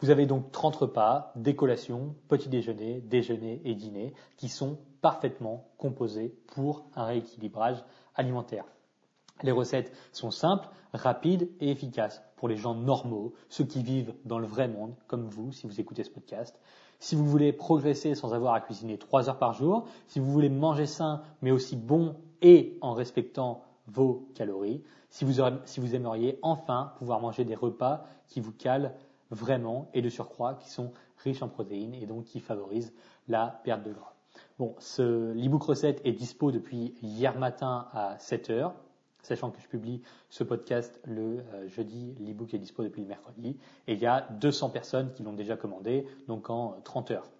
Vous 0.00 0.10
avez 0.10 0.26
donc 0.26 0.52
30 0.52 0.76
repas, 0.76 1.32
des 1.36 1.56
collations, 1.56 2.14
petit 2.28 2.50
déjeuner, 2.50 3.00
déjeuner 3.00 3.62
et 3.64 3.74
dîner 3.74 4.12
qui 4.36 4.48
sont 4.48 4.78
parfaitement 5.00 5.68
composés 5.78 6.36
pour 6.48 6.84
un 6.94 7.04
rééquilibrage 7.04 7.82
alimentaire. 8.14 8.66
Les 9.42 9.52
recettes 9.52 9.92
sont 10.12 10.30
simples, 10.30 10.68
rapides 10.92 11.50
et 11.60 11.70
efficaces 11.70 12.22
pour 12.36 12.48
les 12.48 12.56
gens 12.56 12.74
normaux, 12.74 13.34
ceux 13.48 13.64
qui 13.64 13.82
vivent 13.82 14.14
dans 14.24 14.38
le 14.38 14.46
vrai 14.46 14.68
monde, 14.68 14.94
comme 15.06 15.28
vous 15.28 15.52
si 15.52 15.66
vous 15.66 15.80
écoutez 15.80 16.04
ce 16.04 16.10
podcast. 16.10 16.58
Si 16.98 17.14
vous 17.14 17.26
voulez 17.26 17.52
progresser 17.52 18.14
sans 18.14 18.32
avoir 18.32 18.54
à 18.54 18.60
cuisiner 18.60 18.96
3 18.98 19.28
heures 19.28 19.38
par 19.38 19.52
jour, 19.52 19.86
si 20.06 20.18
vous 20.18 20.30
voulez 20.30 20.48
manger 20.48 20.86
sain 20.86 21.22
mais 21.42 21.50
aussi 21.50 21.76
bon 21.76 22.16
et 22.40 22.78
en 22.80 22.94
respectant 22.94 23.62
vos 23.86 24.28
calories, 24.34 24.82
si 25.10 25.24
vous, 25.24 25.94
aimeriez 25.94 26.38
enfin 26.42 26.92
pouvoir 26.98 27.20
manger 27.20 27.44
des 27.44 27.54
repas 27.54 28.04
qui 28.28 28.40
vous 28.40 28.52
calent 28.52 28.94
vraiment 29.30 29.88
et 29.94 30.02
de 30.02 30.08
surcroît 30.08 30.54
qui 30.54 30.70
sont 30.70 30.92
riches 31.18 31.42
en 31.42 31.48
protéines 31.48 31.94
et 31.94 32.06
donc 32.06 32.24
qui 32.24 32.40
favorisent 32.40 32.92
la 33.28 33.60
perte 33.64 33.82
de 33.82 33.92
gras. 33.92 34.14
Bon, 34.58 34.74
ce 34.78 35.32
l'ebook 35.32 35.62
recette 35.62 36.00
est 36.04 36.12
dispo 36.12 36.50
depuis 36.50 36.94
hier 37.02 37.38
matin 37.38 37.88
à 37.92 38.18
7 38.18 38.50
heures 38.50 38.74
sachant 39.26 39.50
que 39.50 39.60
je 39.60 39.66
publie 39.66 40.02
ce 40.30 40.44
podcast 40.44 41.00
le 41.04 41.40
euh, 41.54 41.68
jeudi, 41.68 42.14
l'ebook 42.20 42.54
est 42.54 42.58
dispo 42.58 42.82
depuis 42.82 43.02
le 43.02 43.08
mercredi, 43.08 43.58
et 43.88 43.94
il 43.94 43.98
y 43.98 44.06
a 44.06 44.28
200 44.40 44.70
personnes 44.70 45.12
qui 45.12 45.22
l'ont 45.22 45.32
déjà 45.32 45.56
commandé, 45.56 46.06
donc 46.28 46.48
en 46.48 46.80
30 46.84 47.10
heures. 47.10 47.30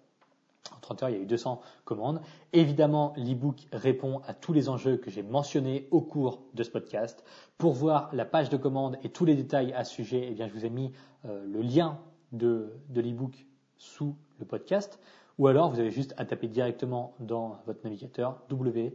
En 0.75 0.79
30 0.81 1.03
heures, 1.03 1.09
il 1.09 1.15
y 1.15 1.19
a 1.19 1.21
eu 1.21 1.25
200 1.25 1.61
commandes. 1.85 2.21
Évidemment, 2.51 3.13
l'ebook 3.15 3.67
répond 3.71 4.21
à 4.27 4.33
tous 4.33 4.51
les 4.51 4.67
enjeux 4.67 4.97
que 4.97 5.09
j'ai 5.09 5.23
mentionnés 5.23 5.87
au 5.91 6.01
cours 6.01 6.41
de 6.53 6.63
ce 6.63 6.69
podcast. 6.69 7.23
Pour 7.57 7.71
voir 7.71 8.09
la 8.13 8.25
page 8.25 8.49
de 8.49 8.57
commande 8.57 8.97
et 9.01 9.09
tous 9.09 9.23
les 9.23 9.35
détails 9.35 9.71
à 9.73 9.85
ce 9.85 9.95
sujet, 9.95 10.27
eh 10.29 10.33
bien, 10.33 10.47
je 10.47 10.53
vous 10.53 10.65
ai 10.65 10.69
mis 10.69 10.91
euh, 11.25 11.45
le 11.45 11.61
lien 11.61 11.99
de, 12.33 12.73
de 12.89 12.99
l'ebook 12.99 13.45
sous 13.77 14.13
le 14.39 14.45
podcast. 14.45 14.99
Ou 15.37 15.47
alors, 15.47 15.71
vous 15.71 15.79
avez 15.79 15.91
juste 15.91 16.13
à 16.17 16.25
taper 16.25 16.49
directement 16.49 17.15
dans 17.19 17.61
votre 17.65 17.81
navigateur 17.85 18.41
www 18.51 18.91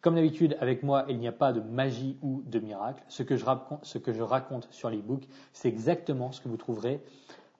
Comme 0.00 0.16
d'habitude, 0.16 0.56
avec 0.60 0.82
moi, 0.82 1.04
il 1.08 1.18
n'y 1.18 1.28
a 1.28 1.32
pas 1.32 1.52
de 1.52 1.60
magie 1.60 2.18
ou 2.22 2.42
de 2.44 2.58
miracle. 2.58 3.04
Ce 3.06 3.22
que 3.22 3.36
je 3.36 3.44
raconte, 3.44 3.84
ce 3.84 3.98
que 3.98 4.12
je 4.12 4.24
sur 4.70 4.90
l'ebook, 4.90 5.28
c'est 5.52 5.68
exactement 5.68 6.32
ce 6.32 6.40
que 6.40 6.48
vous 6.48 6.56
trouverez 6.56 7.00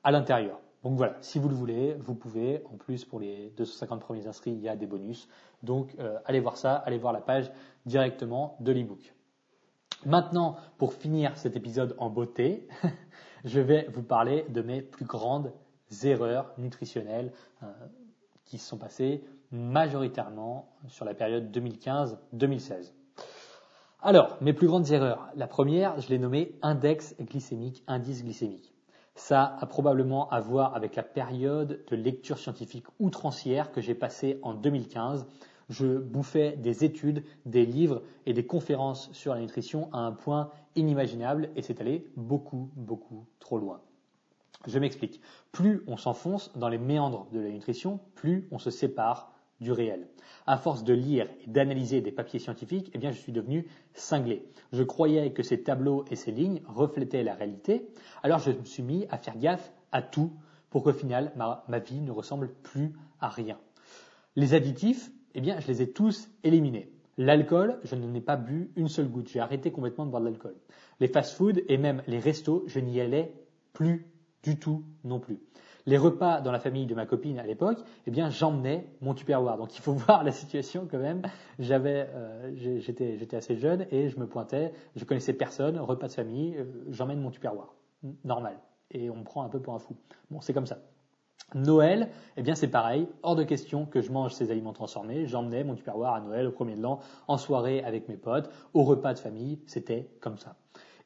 à 0.03 0.11
l'intérieur. 0.11 0.59
Donc 0.83 0.97
voilà, 0.97 1.17
si 1.21 1.39
vous 1.39 1.49
le 1.49 1.55
voulez, 1.55 1.95
vous 2.01 2.17
pouvez. 2.17 2.65
En 2.73 2.77
plus, 2.77 3.05
pour 3.05 3.21
les 3.21 3.53
250 3.57 4.01
premiers 4.01 4.27
inscrits, 4.27 4.51
il 4.51 4.61
y 4.61 4.69
a 4.69 4.75
des 4.75 4.87
bonus. 4.87 5.29
Donc 5.63 5.95
euh, 6.01 6.19
allez 6.25 6.41
voir 6.41 6.57
ça, 6.57 6.75
allez 6.75 6.99
voir 6.99 7.13
la 7.13 7.21
page 7.21 7.53
directement 7.87 8.57
de 8.59 8.73
l'ebook. 8.73 9.15
Maintenant, 10.05 10.57
pour 10.79 10.95
finir 10.95 11.37
cet 11.37 11.55
épisode 11.55 11.95
en 11.99 12.11
beauté, 12.11 12.67
je 13.45 13.61
vais 13.61 13.89
vous 13.93 14.03
parler 14.03 14.45
de 14.49 14.63
mes 14.63 14.83
plus 14.83 15.05
grandes 15.05 15.53
erreurs 16.05 16.53
nutritionnelles 16.59 17.33
euh, 17.63 17.67
qui 18.45 18.59
se 18.59 18.69
sont 18.69 18.79
passées 18.79 19.23
majoritairement 19.51 20.69
sur 20.89 21.05
la 21.05 21.15
période 21.15 21.55
2015-2016. 21.57 22.93
Alors, 24.01 24.37
mes 24.41 24.53
plus 24.53 24.67
grandes 24.67 24.91
erreurs. 24.91 25.29
La 25.37 25.47
première, 25.47 26.01
je 26.01 26.09
l'ai 26.09 26.19
nommée 26.19 26.57
index 26.63 27.15
glycémique, 27.21 27.85
indice 27.87 28.25
glycémique. 28.25 28.73
Ça 29.15 29.57
a 29.61 29.67
probablement 29.67 30.29
à 30.31 30.41
voir 30.41 30.75
avec 30.75 30.97
la 30.97 31.03
période 31.03 31.85
de 31.89 31.97
lecture 31.97 32.39
scientifique 32.39 32.87
outrancière 32.99 33.71
que 33.71 33.81
j'ai 33.81 33.95
passée 33.95 34.39
en 34.43 34.55
2015. 34.55 35.27
Je 35.69 35.99
bouffais 35.99 36.57
des 36.57 36.85
études, 36.85 37.23
des 37.47 37.67
livres 37.67 38.03
et 38.27 38.33
des 38.33 38.47
conférences 38.47 39.13
sur 39.13 39.35
la 39.35 39.41
nutrition 39.41 39.89
à 39.93 39.99
un 39.99 40.13
point 40.13 40.51
inimaginable 40.77 41.51
et 41.57 41.63
c'est 41.63 41.81
allé 41.81 42.07
beaucoup, 42.17 42.71
beaucoup 42.77 43.27
trop 43.39 43.59
loin. 43.59 43.81
Je 44.67 44.79
m'explique. 44.79 45.21
Plus 45.51 45.83
on 45.87 45.97
s'enfonce 45.97 46.57
dans 46.57 46.69
les 46.69 46.79
méandres 46.79 47.27
de 47.33 47.41
la 47.41 47.51
nutrition, 47.51 48.01
plus 48.15 48.49
on 48.51 48.59
se 48.59 48.71
sépare 48.71 49.33
du 49.61 49.73
réel. 49.73 50.09
À 50.47 50.57
force 50.57 50.85
de 50.85 50.93
lire 50.93 51.29
et 51.45 51.49
d'analyser 51.49 52.01
des 52.01 52.13
papiers 52.13 52.41
scientifiques, 52.41 52.91
eh 52.95 52.99
bien, 52.99 53.13
je 53.13 53.19
suis 53.19 53.33
devenu 53.33 53.67
cinglé. 53.95 54.45
Je 54.73 54.83
croyais 54.83 55.33
que 55.33 55.43
ces 55.43 55.63
tableaux 55.63 56.05
et 56.11 56.17
ces 56.17 56.33
lignes 56.33 56.63
reflétaient 56.67 57.23
la 57.23 57.35
réalité, 57.35 57.89
alors 58.23 58.41
je 58.41 58.51
me 58.51 58.65
suis 58.65 58.83
mis 58.83 59.07
à 59.11 59.19
faire 59.19 59.39
gaffe 59.39 59.73
à 59.93 60.03
tout 60.03 60.33
pour 60.71 60.83
qu'au 60.83 60.93
final, 60.93 61.33
ma, 61.37 61.79
vie 61.79 62.01
ne 62.01 62.11
ressemble 62.11 62.53
plus 62.63 62.93
à 63.21 63.29
rien. 63.29 63.59
Les 64.37 64.55
additifs, 64.55 65.11
eh 65.35 65.41
bien, 65.41 65.61
je 65.61 65.69
les 65.69 65.83
ai 65.83 65.93
tous 65.93 66.29
éliminés. 66.43 66.91
L'alcool, 67.19 67.79
je 67.85 67.95
n'en 67.95 68.15
ai 68.15 68.21
pas 68.21 68.37
bu 68.37 68.71
une 68.77 68.89
seule 68.89 69.09
goutte. 69.09 69.29
J'ai 69.29 69.41
arrêté 69.41 69.71
complètement 69.71 70.07
de 70.07 70.11
boire 70.11 70.23
de 70.23 70.29
l'alcool. 70.29 70.55
Les 71.01 71.09
fast-foods 71.09 71.61
et 71.69 71.77
même 71.77 72.03
les 72.07 72.19
restos, 72.19 72.65
je 72.67 72.81
n'y 72.81 73.01
allais 73.01 73.35
plus 73.73 74.07
du 74.43 74.59
tout 74.59 74.83
non 75.05 75.21
plus 75.21 75.39
les 75.87 75.99
repas 75.99 76.41
dans 76.41 76.53
la 76.53 76.61
famille 76.61 76.87
de 76.87 76.95
ma 76.95 77.07
copine 77.07 77.39
à 77.39 77.45
l'époque, 77.45 77.79
eh 78.07 78.11
bien, 78.11 78.31
j'emmenais 78.31 78.87
mon 79.01 79.15
tupperware. 79.15 79.57
Donc, 79.57 79.77
il 79.77 79.81
faut 79.81 79.93
voir 79.93 80.25
la 80.25 80.33
situation 80.33 80.87
quand 80.91 80.99
même. 80.99 81.23
J'avais, 81.59 82.09
euh, 82.15 82.79
j'étais, 82.81 83.19
j'étais 83.19 83.37
assez 83.37 83.57
jeune 83.57 83.87
et 83.91 84.09
je 84.09 84.19
me 84.19 84.27
pointais. 84.27 84.73
Je 84.97 85.05
connaissais 85.05 85.33
personne. 85.33 85.79
Repas 85.79 86.09
de 86.09 86.13
famille, 86.13 86.57
euh, 86.57 86.65
j'emmène 86.91 87.21
mon 87.21 87.31
tupperware. 87.31 87.75
Normal. 88.25 88.59
Et 88.91 89.11
on 89.11 89.17
me 89.17 89.25
prend 89.25 89.43
un 89.43 89.49
peu 89.49 89.61
pour 89.61 89.75
un 89.75 89.79
fou. 89.79 89.97
Bon, 90.31 90.41
c'est 90.41 90.53
comme 90.53 90.67
ça. 90.67 90.79
Noël, 91.55 92.09
eh 92.37 92.43
bien 92.43 92.55
c'est 92.55 92.69
pareil, 92.69 93.09
hors 93.23 93.37
de 93.37 93.45
question 93.45 93.87
que 93.87 94.01
je 94.01 94.11
mange 94.11 94.33
ces 94.33 94.51
aliments 94.51 94.73
transformés. 94.73 95.27
J'emmenais 95.27 95.65
mon 95.65 95.75
tupperware 95.75 96.15
à 96.15 96.21
Noël 96.21 96.47
au 96.47 96.53
premier 96.53 96.77
de 96.77 96.83
l'an, 96.83 97.01
en 97.29 97.39
soirée 97.39 97.83
avec 97.85 98.09
mes 98.09 98.17
potes, 98.17 98.51
au 98.75 98.85
repas 98.85 99.15
de 99.15 99.19
famille, 99.19 99.59
c'était 99.67 100.09
comme 100.21 100.39
ça. 100.39 100.57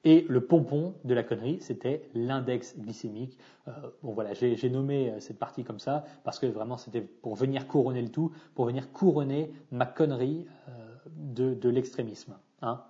Et 0.06 0.24
le 0.28 0.40
pompon 0.40 0.94
de 1.02 1.14
la 1.14 1.24
connerie, 1.24 1.58
c'était 1.60 2.08
l'index 2.14 2.78
glycémique. 2.78 3.36
Euh, 3.66 3.72
bon 4.04 4.12
voilà, 4.12 4.34
j'ai 4.34 4.70
nommé 4.70 5.10
euh, 5.10 5.18
cette 5.18 5.36
partie 5.36 5.64
comme 5.64 5.80
ça 5.80 6.04
parce 6.22 6.38
que 6.38 6.46
vraiment 6.46 6.76
c'était 6.76 7.00
pour 7.00 7.34
venir 7.34 7.66
couronner 7.66 8.02
le 8.02 8.10
tout, 8.10 8.30
pour 8.54 8.66
venir 8.66 8.92
couronner 8.92 9.50
ma 9.72 9.84
connerie 9.84 10.46
euh, 10.68 11.54
de, 11.54 11.68
l'extrémisme. 11.68 12.36
Hein. 12.62 12.82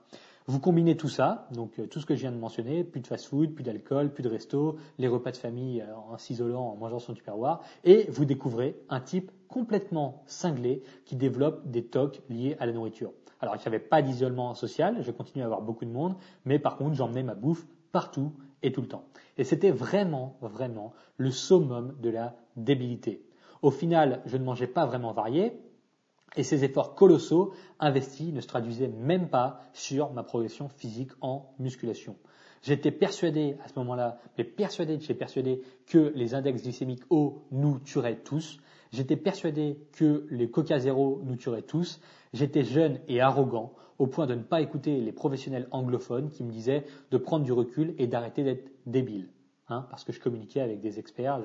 Vous 0.48 0.60
combinez 0.60 0.96
tout 0.96 1.08
ça, 1.08 1.48
donc 1.52 1.72
tout 1.90 1.98
ce 1.98 2.06
que 2.06 2.14
je 2.14 2.20
viens 2.20 2.30
de 2.30 2.36
mentionner, 2.36 2.84
plus 2.84 3.00
de 3.00 3.06
fast-food, 3.08 3.52
plus 3.52 3.64
d'alcool, 3.64 4.12
plus 4.12 4.22
de 4.22 4.28
resto, 4.28 4.76
les 4.96 5.08
repas 5.08 5.32
de 5.32 5.36
famille 5.36 5.84
en 6.08 6.16
s'isolant, 6.18 6.68
en 6.68 6.76
mangeant 6.76 7.00
son 7.00 7.14
tupperware, 7.14 7.60
et 7.82 8.06
vous 8.10 8.24
découvrez 8.24 8.78
un 8.88 9.00
type 9.00 9.32
complètement 9.48 10.22
cinglé 10.26 10.84
qui 11.04 11.16
développe 11.16 11.68
des 11.68 11.84
tocs 11.84 12.22
liés 12.28 12.56
à 12.60 12.66
la 12.66 12.72
nourriture. 12.72 13.12
Alors, 13.40 13.56
il 13.56 13.58
n'y 13.58 13.66
avait 13.66 13.80
pas 13.80 14.02
d'isolement 14.02 14.54
social, 14.54 15.02
je 15.02 15.10
continuais 15.10 15.42
à 15.42 15.46
avoir 15.46 15.62
beaucoup 15.62 15.84
de 15.84 15.90
monde, 15.90 16.14
mais 16.44 16.60
par 16.60 16.76
contre, 16.76 16.94
j'emmenais 16.94 17.24
ma 17.24 17.34
bouffe 17.34 17.66
partout 17.90 18.32
et 18.62 18.70
tout 18.70 18.82
le 18.82 18.88
temps. 18.88 19.06
Et 19.38 19.42
c'était 19.42 19.72
vraiment, 19.72 20.36
vraiment 20.40 20.92
le 21.16 21.32
summum 21.32 21.96
de 22.00 22.10
la 22.10 22.36
débilité. 22.54 23.26
Au 23.62 23.72
final, 23.72 24.22
je 24.26 24.36
ne 24.36 24.44
mangeais 24.44 24.68
pas 24.68 24.86
vraiment 24.86 25.12
varié, 25.12 25.58
et 26.36 26.42
ces 26.42 26.64
efforts 26.64 26.94
colossaux 26.94 27.52
investis 27.78 28.32
ne 28.32 28.40
se 28.40 28.46
traduisaient 28.46 28.88
même 28.88 29.28
pas 29.28 29.60
sur 29.72 30.12
ma 30.12 30.22
progression 30.22 30.68
physique 30.68 31.12
en 31.20 31.54
musculation. 31.58 32.16
J'étais 32.62 32.90
persuadé 32.90 33.56
à 33.64 33.68
ce 33.68 33.78
moment-là, 33.78 34.18
mais 34.36 34.44
persuadé, 34.44 34.98
j'ai 35.00 35.14
persuadé 35.14 35.62
que 35.86 36.12
les 36.14 36.34
index 36.34 36.62
glycémiques 36.62 37.04
hauts 37.10 37.44
nous 37.52 37.78
tueraient 37.78 38.22
tous. 38.22 38.58
J'étais 38.92 39.16
persuadé 39.16 39.78
que 39.92 40.26
les 40.30 40.50
Coca 40.50 40.78
Zéro 40.78 41.20
nous 41.24 41.36
tueraient 41.36 41.62
tous. 41.62 42.00
J'étais 42.32 42.64
jeune 42.64 42.98
et 43.08 43.20
arrogant 43.20 43.74
au 43.98 44.06
point 44.06 44.26
de 44.26 44.34
ne 44.34 44.42
pas 44.42 44.60
écouter 44.60 45.00
les 45.00 45.12
professionnels 45.12 45.68
anglophones 45.70 46.30
qui 46.30 46.44
me 46.44 46.50
disaient 46.50 46.84
de 47.10 47.18
prendre 47.18 47.44
du 47.44 47.52
recul 47.52 47.94
et 47.98 48.06
d'arrêter 48.06 48.42
d'être 48.42 48.70
débile. 48.84 49.28
Hein, 49.68 49.86
parce 49.90 50.04
que 50.04 50.12
je 50.12 50.20
communiquais 50.20 50.60
avec 50.60 50.80
des 50.80 50.98
experts, 50.98 51.40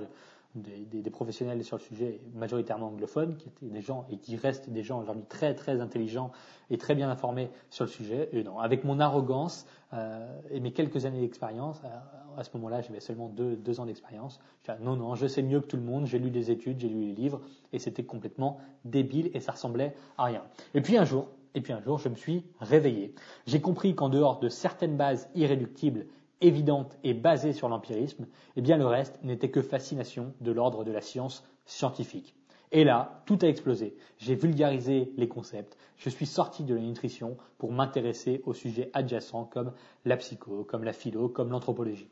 des, 0.56 1.10
professionnels 1.10 1.64
sur 1.64 1.78
le 1.78 1.82
sujet 1.82 2.22
majoritairement 2.34 2.88
anglophones, 2.88 3.36
qui 3.38 3.48
étaient 3.48 3.74
des 3.74 3.82
gens 3.82 4.06
et 4.10 4.18
qui 4.18 4.36
restent 4.36 4.70
des 4.70 4.84
gens 4.84 5.00
aujourd'hui 5.00 5.24
très 5.28 5.56
très 5.56 5.82
intelligents 5.82 6.32
et 6.70 6.78
très 6.78 6.96
bien 6.96 7.10
informés 7.10 7.50
sur 7.70 7.86
le 7.86 7.90
sujet. 7.90 8.30
Et 8.34 8.44
non, 8.44 8.60
avec 8.60 8.84
mon 8.84 9.00
arrogance 9.00 9.66
euh, 9.94 10.40
et 10.50 10.60
mes 10.60 10.72
quelques 10.72 11.06
années 11.06 11.22
d'expérience, 11.22 11.82
euh, 11.86 12.40
à 12.40 12.44
ce 12.44 12.50
moment-là, 12.56 12.82
j'avais 12.82 13.00
seulement 13.00 13.30
deux, 13.30 13.56
deux 13.56 13.80
ans 13.80 13.86
d'expérience. 13.86 14.40
Non, 14.82 14.96
non, 14.96 15.16
je 15.16 15.28
sais 15.28 15.42
mieux 15.42 15.60
que 15.60 15.68
tout 15.68 15.78
le 15.78 15.84
monde. 15.84 16.06
J'ai 16.06 16.20
lu 16.20 16.30
des 16.30 16.52
études, 16.52 16.80
j'ai 16.80 16.90
lu 16.90 17.02
les 17.02 17.14
livres, 17.14 17.42
et 17.74 17.80
c'était 17.80 18.04
complètement 18.04 18.58
débile 18.86 19.32
et 19.34 19.40
ça 19.40 19.52
ressemblait 19.52 19.96
à 20.18 20.26
rien. 20.26 20.44
Et 20.74 20.82
puis 20.82 20.98
un 20.98 21.06
jour, 21.06 21.28
et 21.56 21.62
puis 21.62 21.74
un 21.74 21.82
jour, 21.82 21.98
je 21.98 22.10
me 22.10 22.16
suis 22.16 22.46
réveillé. 22.60 23.14
J'ai 23.46 23.60
compris 23.60 23.96
qu'en 23.96 24.10
dehors 24.10 24.40
de 24.40 24.50
certaines 24.50 24.96
bases 24.96 25.30
irréductibles 25.36 26.06
évidente 26.42 26.98
et 27.04 27.14
basée 27.14 27.54
sur 27.54 27.70
l'empirisme, 27.70 28.28
eh 28.56 28.62
bien 28.62 28.78
le 28.78 28.86
reste 28.86 29.20
n'était 29.24 29.52
que 29.52 29.62
fascination 29.62 30.34
de 30.42 30.52
l'ordre 30.52 30.84
de 30.84 30.92
la 30.92 31.02
science 31.02 31.44
scientifique. 31.66 32.36
Et 32.72 32.84
là, 32.84 33.22
tout 33.26 33.38
a 33.42 33.48
explosé. 33.48 33.96
J'ai 34.18 34.36
vulgarisé 34.36 35.12
les 35.18 35.28
concepts. 35.28 35.78
Je 35.98 36.10
suis 36.10 36.26
sorti 36.26 36.64
de 36.64 36.74
la 36.74 36.82
nutrition 36.82 37.38
pour 37.58 37.74
m'intéresser 37.74 38.42
aux 38.46 38.54
sujets 38.54 38.90
adjacents 38.94 39.46
comme 39.46 39.74
la 40.06 40.18
psycho, 40.18 40.64
comme 40.64 40.84
la 40.84 40.94
philo, 40.94 41.28
comme 41.28 41.52
l'anthropologie. 41.52 42.10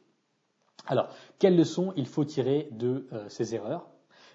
Alors, 0.87 1.09
quelles 1.39 1.57
leçons 1.57 1.93
il 1.95 2.07
faut 2.07 2.25
tirer 2.25 2.67
de 2.71 3.07
euh, 3.13 3.27
ces 3.29 3.55
erreurs? 3.55 3.89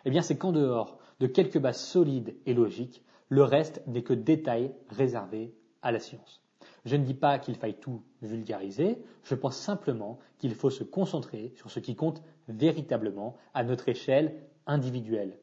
Eh 0.05 0.11
bien, 0.11 0.23
c'est 0.23 0.37
qu'en 0.37 0.53
dehors 0.53 0.99
de 1.21 1.27
quelques 1.27 1.59
bases 1.59 1.81
solides 1.81 2.37
et 2.47 2.55
logiques, 2.55 3.03
le 3.29 3.43
reste 3.43 3.83
n'est 3.87 4.03
que 4.03 4.15
détails 4.15 4.73
réservés 4.91 5.55
à 5.83 5.93
la 5.93 6.01
science. 6.01 6.44
Je 6.85 6.97
ne 6.97 7.05
dis 7.05 7.15
pas 7.15 7.39
qu'il 7.39 7.57
faille 7.57 7.79
tout 7.79 8.03
vulgariser, 8.21 8.99
je 9.23 9.35
pense 9.35 9.57
simplement 9.57 10.19
qu'il 10.39 10.55
faut 10.55 10.71
se 10.71 10.85
concentrer 10.85 11.53
sur 11.57 11.71
ce 11.71 11.81
qui 11.81 11.97
compte 11.97 12.23
véritablement 12.49 13.37
à 13.55 13.65
notre 13.65 13.89
échelle 13.89 14.35
individuelle. 14.67 15.39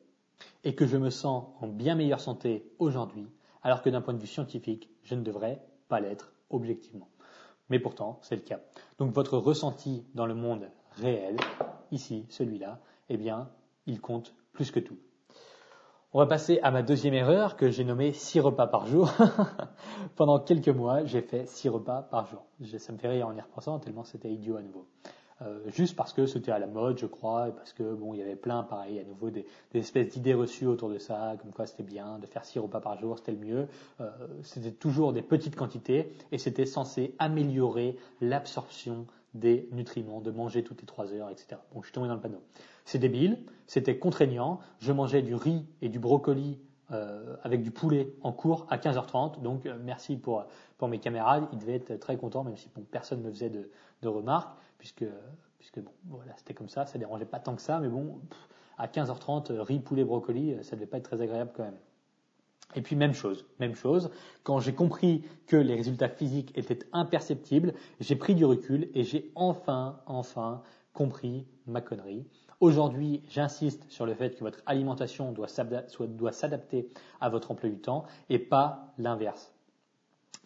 Et 0.64 0.76
que 0.76 0.86
je 0.86 0.98
me 0.98 1.10
sens 1.10 1.46
en 1.62 1.68
bien 1.68 1.96
meilleure 1.96 2.20
santé 2.20 2.72
aujourd'hui, 2.80 3.28
alors 3.64 3.82
que 3.82 3.90
d'un 3.90 4.02
point 4.02 4.14
de 4.14 4.20
vue 4.20 4.28
scientifique, 4.28 4.90
je 5.04 5.16
ne 5.16 5.22
devrais 5.22 5.62
pas 5.88 6.00
l'être 6.00 6.34
objectivement. 6.50 7.10
Mais 7.70 7.80
pourtant, 7.80 8.20
c'est 8.22 8.36
le 8.36 8.42
cas. 8.42 8.60
Donc 8.98 9.14
votre 9.14 9.38
ressenti 9.38 10.04
dans 10.14 10.26
le 10.26 10.36
monde 10.36 10.70
réel, 10.98 11.38
ici, 11.92 12.26
celui-là, 12.30 12.80
eh 13.10 13.18
bien, 13.18 13.50
il 13.88 14.02
compte 14.02 14.36
plus 14.52 14.72
que 14.72 14.80
tout. 14.80 14.98
On 16.14 16.20
va 16.20 16.26
passer 16.26 16.60
à 16.62 16.72
ma 16.72 16.84
deuxième 16.84 17.14
erreur 17.14 17.56
que 17.56 17.72
j'ai 17.72 17.86
nommée 17.86 18.12
6 18.12 18.42
repas 18.42 18.68
par 18.68 18.86
jour. 18.86 19.14
Pendant 20.18 20.40
quelques 20.42 20.68
mois, 20.68 21.06
j'ai 21.06 21.22
fait 21.22 21.48
6 21.48 21.70
repas 21.70 22.02
par 22.02 22.28
jour. 22.28 22.44
Ça 22.80 22.92
me 22.92 22.98
fait 22.98 23.08
rire 23.08 23.30
en 23.30 23.34
y 23.34 23.40
repensant 23.40 23.80
tellement 23.80 24.04
c'était 24.04 24.30
idiot 24.30 24.58
à 24.58 24.62
nouveau. 24.62 24.86
Euh, 25.42 25.60
juste 25.68 25.96
parce 25.96 26.12
que 26.12 26.26
c'était 26.26 26.52
à 26.52 26.60
la 26.60 26.68
mode, 26.68 26.98
je 26.98 27.06
crois, 27.06 27.48
et 27.48 27.52
parce 27.54 27.72
que 27.72 27.94
bon, 27.94 28.14
il 28.14 28.20
y 28.20 28.24
avait 28.24 28.36
plein, 28.36 28.62
pareil, 28.64 29.00
à 29.00 29.06
nouveau 29.06 29.30
des, 29.30 29.46
espèces 29.74 30.10
d'idées 30.10 30.34
reçues 30.34 30.68
autour 30.68 30.90
de 30.90 30.98
ça, 30.98 31.38
comme 31.42 31.54
quoi 31.54 31.66
c'était 31.66 31.82
bien 31.84 32.20
de 32.20 32.26
faire 32.26 32.44
6 32.44 32.60
repas 32.60 32.82
par 32.82 33.00
jour, 33.00 33.18
c'était 33.18 33.32
le 33.32 33.38
mieux. 33.38 33.68
Euh, 34.02 34.10
c'était 34.44 34.72
toujours 34.72 35.14
des 35.14 35.22
petites 35.22 35.56
quantités 35.56 36.12
et 36.34 36.38
c'était 36.38 36.66
censé 36.66 37.16
améliorer 37.20 37.96
l'absorption 38.20 39.08
des 39.34 39.70
nutriments, 39.72 40.20
de 40.20 40.32
manger 40.32 40.62
toutes 40.62 40.82
les 40.82 40.88
3 40.88 41.14
heures, 41.14 41.30
etc. 41.30 41.56
Bon, 41.74 41.82
je 41.82 41.88
suis 41.88 41.94
tombé 41.94 42.10
dans 42.10 42.16
le 42.16 42.20
panneau. 42.20 42.42
C'est 42.92 43.00
débile, 43.00 43.38
c'était 43.68 43.98
contraignant. 43.98 44.60
Je 44.80 44.92
mangeais 44.92 45.22
du 45.22 45.34
riz 45.34 45.66
et 45.82 45.88
du 45.88 45.98
brocoli 45.98 46.60
euh, 46.92 47.38
avec 47.42 47.64
du 47.64 47.72
poulet 47.72 48.14
en 48.22 48.34
cours 48.34 48.68
à 48.70 48.76
15h30. 48.76 49.42
Donc 49.42 49.66
euh, 49.66 49.78
merci 49.82 50.18
pour, 50.18 50.46
mes 50.90 51.00
camarades. 51.00 51.48
Ils 51.54 51.60
devaient 51.60 51.76
être 51.76 51.96
très 52.02 52.18
contents, 52.18 52.44
même 52.44 52.58
si 52.58 52.68
personne 52.92 53.24
ne 53.24 53.32
faisait 53.32 53.50
de, 53.50 54.08
remarques, 54.10 54.58
puisque, 54.78 55.06
bon, 55.78 55.92
voilà, 56.10 56.34
c'était 56.36 56.54
comme 56.54 56.68
ça. 56.68 56.86
Ça 56.86 57.00
dérangeait 57.00 57.24
pas 57.24 57.40
tant 57.40 57.56
que 57.56 57.62
ça, 57.62 57.80
mais 57.80 57.88
bon, 57.88 58.20
à 58.78 58.88
15h30, 58.88 59.58
riz, 59.62 59.80
poulet, 59.80 60.04
brocoli, 60.04 60.62
ça 60.62 60.76
devait 60.76 60.86
pas 60.86 60.98
être 60.98 61.10
très 61.10 61.22
agréable 61.22 61.52
quand 61.56 61.64
même. 61.64 61.80
Et 62.76 62.82
puis 62.82 62.98
même 62.98 63.14
chose, 63.14 63.46
même 63.62 63.76
chose, 63.76 64.12
quand 64.44 64.60
j'ai 64.60 64.74
compris 64.74 65.24
que 65.48 65.56
les 65.56 65.76
résultats 65.76 66.10
physiques 66.10 66.52
étaient 66.58 66.80
imperceptibles, 66.92 67.74
j'ai 68.02 68.18
pris 68.18 68.36
du 68.36 68.44
recul 68.44 68.90
et 68.96 69.06
j'ai 69.06 69.32
enfin, 69.36 70.02
enfin 70.08 70.62
compris 70.92 71.48
ma 71.68 71.80
connerie. 71.80 72.26
Aujourd'hui, 72.62 73.24
j'insiste 73.28 73.90
sur 73.90 74.06
le 74.06 74.14
fait 74.14 74.36
que 74.36 74.44
votre 74.44 74.62
alimentation 74.68 75.32
doit 75.32 75.48
s'adapter 75.48 76.88
à 77.20 77.28
votre 77.28 77.50
emploi 77.50 77.72
du 77.72 77.80
temps 77.80 78.06
et 78.30 78.38
pas 78.38 78.94
l'inverse. 79.00 79.52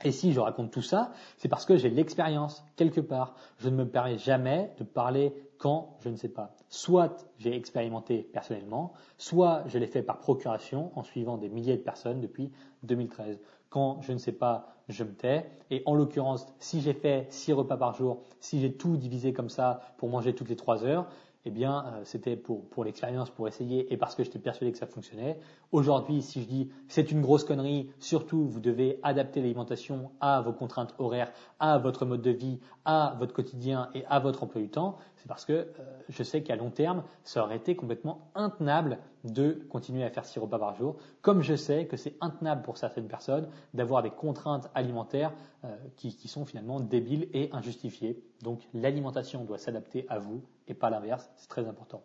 Et 0.05 0.13
si 0.13 0.31
je 0.31 0.39
raconte 0.39 0.71
tout 0.71 0.81
ça, 0.81 1.11
c'est 1.37 1.49
parce 1.49 1.65
que 1.65 1.75
j'ai 1.75 1.89
l'expérience 1.89 2.65
quelque 2.77 3.01
part. 3.01 3.35
Je 3.57 3.67
ne 3.67 3.75
me 3.75 3.85
permets 3.85 4.17
jamais 4.17 4.73
de 4.77 4.85
parler 4.85 5.33
quand 5.57 5.97
je 5.99 6.09
ne 6.09 6.15
sais 6.15 6.29
pas. 6.29 6.55
Soit 6.69 7.27
j'ai 7.37 7.53
expérimenté 7.53 8.19
personnellement, 8.19 8.93
soit 9.17 9.63
je 9.67 9.77
l'ai 9.77 9.87
fait 9.87 10.01
par 10.01 10.19
procuration 10.19 10.97
en 10.97 11.03
suivant 11.03 11.37
des 11.37 11.49
milliers 11.49 11.75
de 11.75 11.81
personnes 11.81 12.21
depuis 12.21 12.49
2013. 12.83 13.41
Quand 13.69 14.01
je 14.01 14.13
ne 14.13 14.17
sais 14.17 14.31
pas, 14.31 14.75
je 14.87 15.03
me 15.03 15.13
tais. 15.13 15.49
Et 15.69 15.81
en 15.85 15.95
l'occurrence, 15.95 16.47
si 16.59 16.81
j'ai 16.81 16.93
fait 16.93 17.27
six 17.29 17.51
repas 17.51 17.77
par 17.77 17.93
jour, 17.93 18.21
si 18.39 18.61
j'ai 18.61 18.71
tout 18.71 18.95
divisé 18.97 19.33
comme 19.33 19.49
ça 19.49 19.81
pour 19.97 20.09
manger 20.09 20.33
toutes 20.33 20.49
les 20.49 20.55
trois 20.55 20.85
heures, 20.85 21.07
eh 21.45 21.51
bien, 21.51 21.85
euh, 21.85 22.01
c'était 22.03 22.35
pour, 22.35 22.67
pour 22.69 22.83
l'expérience, 22.83 23.29
pour 23.29 23.47
essayer 23.47 23.91
et 23.93 23.97
parce 23.97 24.15
que 24.15 24.23
j'étais 24.23 24.39
persuadé 24.39 24.71
que 24.71 24.77
ça 24.77 24.87
fonctionnait. 24.87 25.39
Aujourd'hui, 25.71 26.21
si 26.21 26.41
je 26.41 26.47
dis 26.47 26.71
c'est 26.87 27.11
une 27.11 27.21
grosse 27.21 27.43
connerie, 27.43 27.91
surtout 27.99 28.45
vous 28.45 28.59
devez 28.59 28.99
adapter 29.03 29.41
l'alimentation 29.41 30.11
à 30.19 30.41
vos 30.41 30.53
contraintes 30.53 30.95
horaires, 30.97 31.31
à 31.59 31.77
votre 31.77 32.05
mode 32.05 32.21
de 32.21 32.31
vie, 32.31 32.59
à 32.83 33.15
votre 33.19 33.33
quotidien 33.33 33.89
et 33.93 34.05
à 34.07 34.19
votre 34.19 34.43
emploi 34.43 34.61
du 34.61 34.69
temps, 34.69 34.97
c'est 35.17 35.27
parce 35.27 35.45
que 35.45 35.53
euh, 35.53 35.65
je 36.09 36.23
sais 36.23 36.41
qu'à 36.41 36.55
long 36.55 36.71
terme, 36.71 37.03
ça 37.23 37.43
aurait 37.43 37.57
été 37.57 37.75
complètement 37.75 38.31
intenable 38.33 38.97
de 39.25 39.65
continuer 39.69 40.03
à 40.03 40.09
faire 40.09 40.25
six 40.25 40.39
repas 40.39 40.59
par 40.59 40.75
jour, 40.75 40.97
comme 41.21 41.41
je 41.41 41.55
sais 41.55 41.85
que 41.87 41.97
c'est 41.97 42.15
intenable 42.21 42.61
pour 42.61 42.77
certaines 42.77 43.07
personnes 43.07 43.47
d'avoir 43.73 44.03
des 44.03 44.11
contraintes 44.11 44.69
alimentaires 44.75 45.33
euh, 45.63 45.75
qui, 45.95 46.27
sont 46.27 46.45
finalement 46.45 46.79
débiles 46.79 47.27
et 47.33 47.49
injustifiées. 47.51 48.23
Donc 48.43 48.61
l'alimentation 48.73 49.43
doit 49.43 49.57
s'adapter 49.57 50.05
à 50.09 50.19
vous 50.19 50.43
et 50.67 50.73
pas 50.73 50.89
l'inverse, 50.89 51.29
c'est 51.35 51.49
très 51.49 51.67
important. 51.67 52.03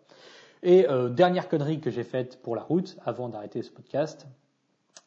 Et 0.63 0.89
euh, 0.89 1.09
dernière 1.09 1.49
connerie 1.49 1.81
que 1.81 1.91
j'ai 1.91 2.05
faite 2.05 2.41
pour 2.43 2.55
la 2.57 2.63
route 2.63 2.97
avant 3.05 3.29
d'arrêter 3.29 3.63
ce 3.63 3.71
podcast, 3.71 4.27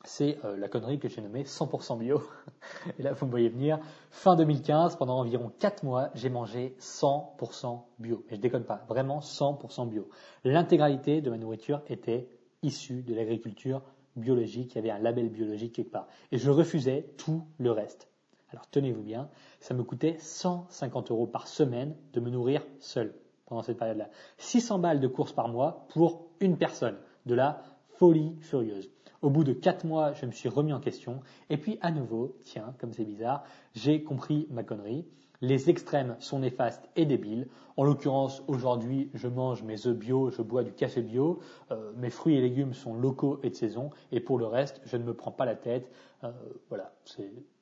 c'est 0.05 0.37
euh, 0.43 0.57
la 0.57 0.67
connerie 0.67 0.99
que 0.99 1.07
j'ai 1.07 1.21
nommée 1.21 1.43
100% 1.43 1.97
bio. 1.97 2.21
Et 2.99 3.03
là, 3.03 3.13
vous 3.13 3.25
me 3.25 3.31
voyez 3.31 3.49
venir. 3.49 3.79
Fin 4.09 4.35
2015, 4.35 4.97
pendant 4.97 5.19
environ 5.19 5.51
4 5.59 5.83
mois, 5.83 6.09
j'ai 6.13 6.29
mangé 6.29 6.75
100% 6.79 7.81
bio. 7.99 8.25
Et 8.29 8.35
je 8.35 8.41
déconne 8.41 8.65
pas, 8.65 8.83
vraiment 8.87 9.19
100% 9.19 9.87
bio. 9.89 10.09
L'intégralité 10.43 11.21
de 11.21 11.29
ma 11.29 11.37
nourriture 11.37 11.81
était 11.87 12.27
issue 12.63 13.01
de 13.01 13.13
l'agriculture 13.13 13.81
biologique. 14.15 14.73
Il 14.73 14.75
y 14.75 14.79
avait 14.79 14.91
un 14.91 14.99
label 14.99 15.29
biologique 15.29 15.73
quelque 15.73 15.91
part. 15.91 16.07
Et 16.31 16.37
je 16.37 16.49
refusais 16.49 17.13
tout 17.17 17.45
le 17.57 17.71
reste. 17.71 18.09
Alors 18.51 18.67
tenez-vous 18.69 19.01
bien, 19.01 19.29
ça 19.59 19.73
me 19.73 19.83
coûtait 19.83 20.17
150 20.19 21.09
euros 21.09 21.25
par 21.25 21.47
semaine 21.47 21.95
de 22.13 22.19
me 22.19 22.29
nourrir 22.29 22.61
seul 22.79 23.15
pendant 23.45 23.63
cette 23.63 23.77
période-là. 23.77 24.09
600 24.37 24.79
balles 24.79 24.99
de 24.99 25.07
courses 25.07 25.33
par 25.33 25.47
mois 25.47 25.87
pour 25.89 26.27
une 26.39 26.57
personne. 26.57 26.97
De 27.25 27.35
la 27.35 27.63
folie 27.87 28.35
furieuse. 28.41 28.92
Au 29.23 29.29
bout 29.29 29.45
de 29.45 29.53
quatre 29.53 29.85
mois, 29.85 30.11
je 30.11 30.25
me 30.25 30.33
suis 30.33 30.49
remis 30.49 30.73
en 30.73 30.81
question. 30.81 31.21
Et 31.49 31.55
puis 31.55 31.79
à 31.81 31.91
nouveau, 31.91 32.35
tiens, 32.43 32.75
comme 32.77 32.91
c'est 32.91 33.05
bizarre, 33.05 33.45
j'ai 33.73 34.03
compris 34.03 34.47
ma 34.51 34.63
connerie. 34.63 35.05
Les 35.39 35.69
extrêmes 35.69 36.17
sont 36.19 36.39
néfastes 36.39 36.89
et 36.97 37.05
débiles. 37.05 37.47
En 37.77 37.85
l'occurrence, 37.85 38.43
aujourd'hui, 38.47 39.09
je 39.13 39.29
mange 39.29 39.63
mes 39.63 39.87
œufs 39.87 39.95
bio, 39.95 40.29
je 40.29 40.41
bois 40.41 40.63
du 40.63 40.73
café 40.73 41.01
bio, 41.01 41.39
euh, 41.71 41.93
mes 41.95 42.09
fruits 42.09 42.35
et 42.35 42.41
légumes 42.41 42.73
sont 42.73 42.95
locaux 42.95 43.39
et 43.43 43.49
de 43.49 43.55
saison, 43.55 43.91
et 44.11 44.19
pour 44.19 44.37
le 44.37 44.45
reste, 44.45 44.81
je 44.83 44.97
ne 44.97 45.03
me 45.03 45.13
prends 45.13 45.31
pas 45.31 45.45
la 45.45 45.55
tête. 45.55 45.89
Euh, 46.25 46.31
voilà, 46.67 46.93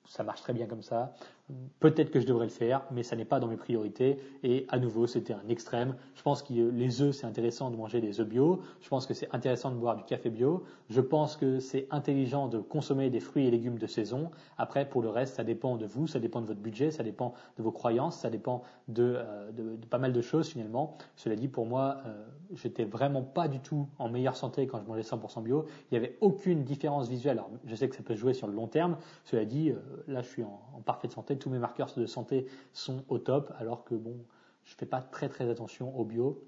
ça 0.05 0.23
marche 0.23 0.41
très 0.41 0.53
bien 0.53 0.65
comme 0.65 0.81
ça. 0.81 1.13
Peut-être 1.79 2.11
que 2.11 2.19
je 2.19 2.27
devrais 2.27 2.45
le 2.45 2.51
faire, 2.51 2.83
mais 2.91 3.01
ça 3.01 3.15
n'est 3.15 3.25
pas 3.25 3.39
dans 3.39 3.47
mes 3.47 3.57
priorités. 3.57 4.19
Et 4.43 4.67
à 4.69 4.77
nouveau, 4.77 5.07
c'était 5.07 5.33
un 5.33 5.47
extrême. 5.49 5.95
Je 6.13 6.21
pense 6.21 6.43
que 6.43 6.53
les 6.53 7.01
œufs, 7.01 7.15
c'est 7.15 7.25
intéressant 7.25 7.71
de 7.71 7.75
manger 7.75 8.01
des 8.01 8.19
œufs 8.19 8.27
bio. 8.27 8.61
Je 8.81 8.89
pense 8.89 9.07
que 9.07 9.15
c'est 9.15 9.27
intéressant 9.33 9.71
de 9.71 9.75
boire 9.77 9.95
du 9.95 10.03
café 10.03 10.29
bio. 10.29 10.63
Je 10.89 11.01
pense 11.01 11.35
que 11.37 11.59
c'est 11.59 11.87
intelligent 11.89 12.47
de 12.47 12.59
consommer 12.59 13.09
des 13.09 13.19
fruits 13.19 13.47
et 13.47 13.51
légumes 13.51 13.79
de 13.79 13.87
saison. 13.87 14.29
Après, 14.59 14.87
pour 14.87 15.01
le 15.01 15.09
reste, 15.09 15.35
ça 15.35 15.43
dépend 15.43 15.75
de 15.75 15.87
vous, 15.87 16.05
ça 16.05 16.19
dépend 16.19 16.41
de 16.41 16.45
votre 16.45 16.59
budget, 16.59 16.91
ça 16.91 17.01
dépend 17.01 17.33
de 17.57 17.63
vos 17.63 17.71
croyances, 17.71 18.17
ça 18.17 18.29
dépend 18.29 18.61
de, 18.87 19.15
euh, 19.17 19.51
pas 19.89 19.97
mal 19.97 20.13
de 20.13 20.21
choses 20.21 20.49
finalement. 20.49 20.97
Cela 21.15 21.35
dit, 21.35 21.47
pour 21.47 21.65
moi, 21.65 21.97
euh, 22.05 22.23
j'étais 22.53 22.85
vraiment 22.85 23.23
pas 23.23 23.47
du 23.47 23.59
tout 23.59 23.87
en 23.97 24.07
meilleure 24.07 24.35
santé 24.35 24.67
quand 24.67 24.79
je 24.79 24.87
mangeais 24.87 25.01
100% 25.01 25.41
bio. 25.41 25.65
Il 25.91 25.97
n'y 25.99 26.05
avait 26.05 26.15
aucune 26.21 26.63
différence 26.63 27.09
visuelle. 27.09 27.39
Alors, 27.39 27.49
je 27.65 27.73
sais 27.73 27.89
que 27.89 27.95
ça 27.95 28.03
peut 28.03 28.15
jouer 28.15 28.33
sur 28.33 28.45
le 28.45 28.53
long 28.53 28.67
terme. 28.67 28.97
Cela 29.23 29.45
dit, 29.45 29.71
euh, 29.71 29.77
là, 30.07 30.21
je 30.21 30.27
suis 30.27 30.43
en, 30.43 30.61
en 30.75 30.81
parfaite 30.81 31.11
santé 31.11 31.37
tous 31.41 31.49
mes 31.49 31.59
marqueurs 31.59 31.91
de 31.97 32.05
santé 32.05 32.45
sont 32.71 33.03
au 33.09 33.17
top, 33.17 33.51
alors 33.57 33.83
que 33.83 33.95
bon, 33.95 34.15
je 34.63 34.75
fais 34.75 34.85
pas 34.85 35.01
très 35.01 35.27
très 35.27 35.49
attention 35.49 35.97
au 35.99 36.05
bio. 36.05 36.43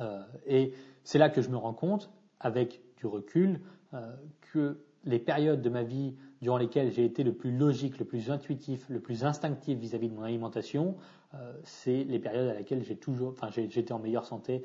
Euh, 0.00 0.22
et 0.46 0.74
c'est 1.02 1.18
là 1.18 1.30
que 1.30 1.42
je 1.42 1.48
me 1.48 1.56
rends 1.56 1.74
compte, 1.74 2.10
avec 2.40 2.80
du 2.98 3.06
recul, 3.06 3.60
euh, 3.94 4.14
que 4.52 4.78
les 5.04 5.18
périodes 5.18 5.62
de 5.62 5.70
ma 5.70 5.82
vie 5.82 6.14
durant 6.42 6.58
lesquelles 6.58 6.92
j'ai 6.92 7.04
été 7.04 7.24
le 7.24 7.32
plus 7.32 7.56
logique, 7.56 7.98
le 7.98 8.04
plus 8.04 8.30
intuitif, 8.30 8.86
le 8.88 9.00
plus 9.00 9.24
instinctif 9.24 9.78
vis-à-vis 9.78 10.08
de 10.08 10.14
mon 10.14 10.22
alimentation, 10.22 10.96
euh, 11.34 11.52
c'est 11.64 12.04
les 12.04 12.18
périodes 12.18 12.48
à 12.48 12.54
laquelle 12.54 12.84
j'ai 12.84 12.96
toujours, 12.96 13.30
enfin, 13.30 13.48
j'étais 13.50 13.92
en 13.92 13.98
meilleure 13.98 14.26
santé 14.26 14.62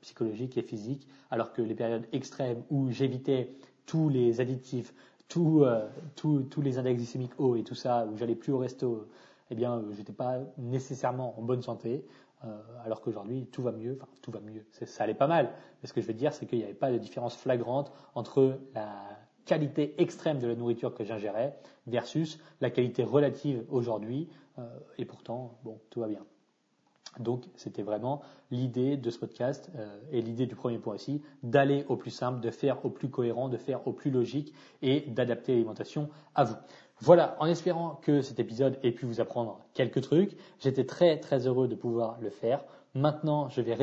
psychologique 0.00 0.56
et 0.58 0.62
physique, 0.62 1.06
alors 1.30 1.52
que 1.52 1.62
les 1.62 1.74
périodes 1.74 2.06
extrêmes 2.12 2.62
où 2.70 2.90
j'évitais 2.90 3.54
tous 3.86 4.08
les 4.08 4.40
additifs, 4.40 4.92
euh, 5.36 5.86
tous 6.14 6.62
les 6.62 6.78
index 6.78 6.96
glycémiques 6.96 7.38
hauts 7.38 7.56
et 7.56 7.62
tout 7.62 7.74
ça, 7.74 8.06
où 8.06 8.16
j'allais 8.16 8.34
plus 8.34 8.52
au 8.52 8.58
resto, 8.58 9.08
eh 9.50 9.54
bien, 9.54 9.78
euh, 9.78 9.92
j'étais 9.92 10.12
pas 10.12 10.38
nécessairement 10.58 11.38
en 11.38 11.42
bonne 11.42 11.62
santé. 11.62 12.04
Euh, 12.44 12.60
alors 12.84 13.00
qu'aujourd'hui, 13.00 13.46
tout 13.46 13.62
va 13.62 13.72
mieux. 13.72 13.98
Enfin, 14.00 14.10
tout 14.22 14.30
va 14.30 14.40
mieux. 14.40 14.64
Ça 14.70 15.04
allait 15.04 15.14
pas 15.14 15.26
mal. 15.26 15.52
Mais 15.82 15.88
ce 15.88 15.92
que 15.92 16.00
je 16.00 16.06
veux 16.06 16.14
dire, 16.14 16.32
c'est 16.32 16.46
qu'il 16.46 16.58
n'y 16.58 16.64
avait 16.64 16.74
pas 16.74 16.92
de 16.92 16.98
différence 16.98 17.36
flagrante 17.36 17.92
entre 18.14 18.58
la 18.74 18.88
qualité 19.44 19.94
extrême 20.00 20.38
de 20.38 20.46
la 20.46 20.54
nourriture 20.54 20.94
que 20.94 21.04
j'ingérais 21.04 21.58
versus 21.86 22.38
la 22.60 22.70
qualité 22.70 23.04
relative 23.04 23.64
aujourd'hui. 23.70 24.28
et 24.98 25.04
pourtant, 25.04 25.58
bon, 25.64 25.78
tout 25.90 26.00
va 26.00 26.08
bien. 26.08 26.24
Donc, 27.20 27.44
c'était 27.54 27.82
vraiment 27.82 28.22
l'idée 28.50 28.96
de 28.96 29.10
ce 29.10 29.18
podcast 29.18 29.70
euh, 29.76 29.98
et 30.12 30.20
l'idée 30.22 30.46
du 30.46 30.54
premier 30.54 30.78
point 30.78 30.94
aussi, 30.94 31.22
d'aller 31.42 31.84
au 31.88 31.96
plus 31.96 32.10
simple, 32.10 32.40
de 32.40 32.50
faire 32.50 32.84
au 32.84 32.90
plus 32.90 33.08
cohérent, 33.08 33.48
de 33.48 33.56
faire 33.56 33.86
au 33.86 33.92
plus 33.92 34.10
logique 34.10 34.52
et 34.82 35.00
d'adapter 35.00 35.52
l'alimentation 35.52 36.08
à 36.34 36.44
vous. 36.44 36.56
Voilà, 37.00 37.36
en 37.40 37.46
espérant 37.46 38.00
que 38.02 38.22
cet 38.22 38.40
épisode 38.40 38.78
ait 38.82 38.92
pu 38.92 39.04
vous 39.04 39.20
apprendre 39.20 39.60
quelques 39.74 40.00
trucs. 40.00 40.36
J'étais 40.60 40.84
très 40.84 41.18
très 41.20 41.46
heureux 41.46 41.68
de 41.68 41.74
pouvoir 41.74 42.16
le 42.20 42.30
faire. 42.30 42.64
Maintenant, 42.94 43.50
je 43.50 43.60
vais, 43.60 43.74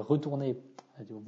retourner, 0.00 0.58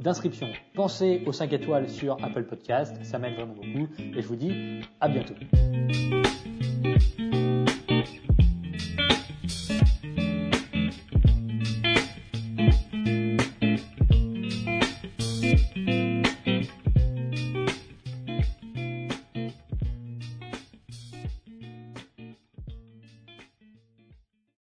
d'inscription. 0.00 0.48
Pensez 0.74 1.22
aux 1.26 1.32
5 1.32 1.52
étoiles 1.52 1.88
sur 1.88 2.22
Apple 2.24 2.44
Podcast, 2.44 2.96
ça 3.02 3.18
m'aide 3.18 3.34
vraiment 3.34 3.54
beaucoup 3.54 3.88
et 3.98 4.22
je 4.22 4.26
vous 4.26 4.36
dis 4.36 4.80
à 5.00 5.08
bientôt. 5.08 5.34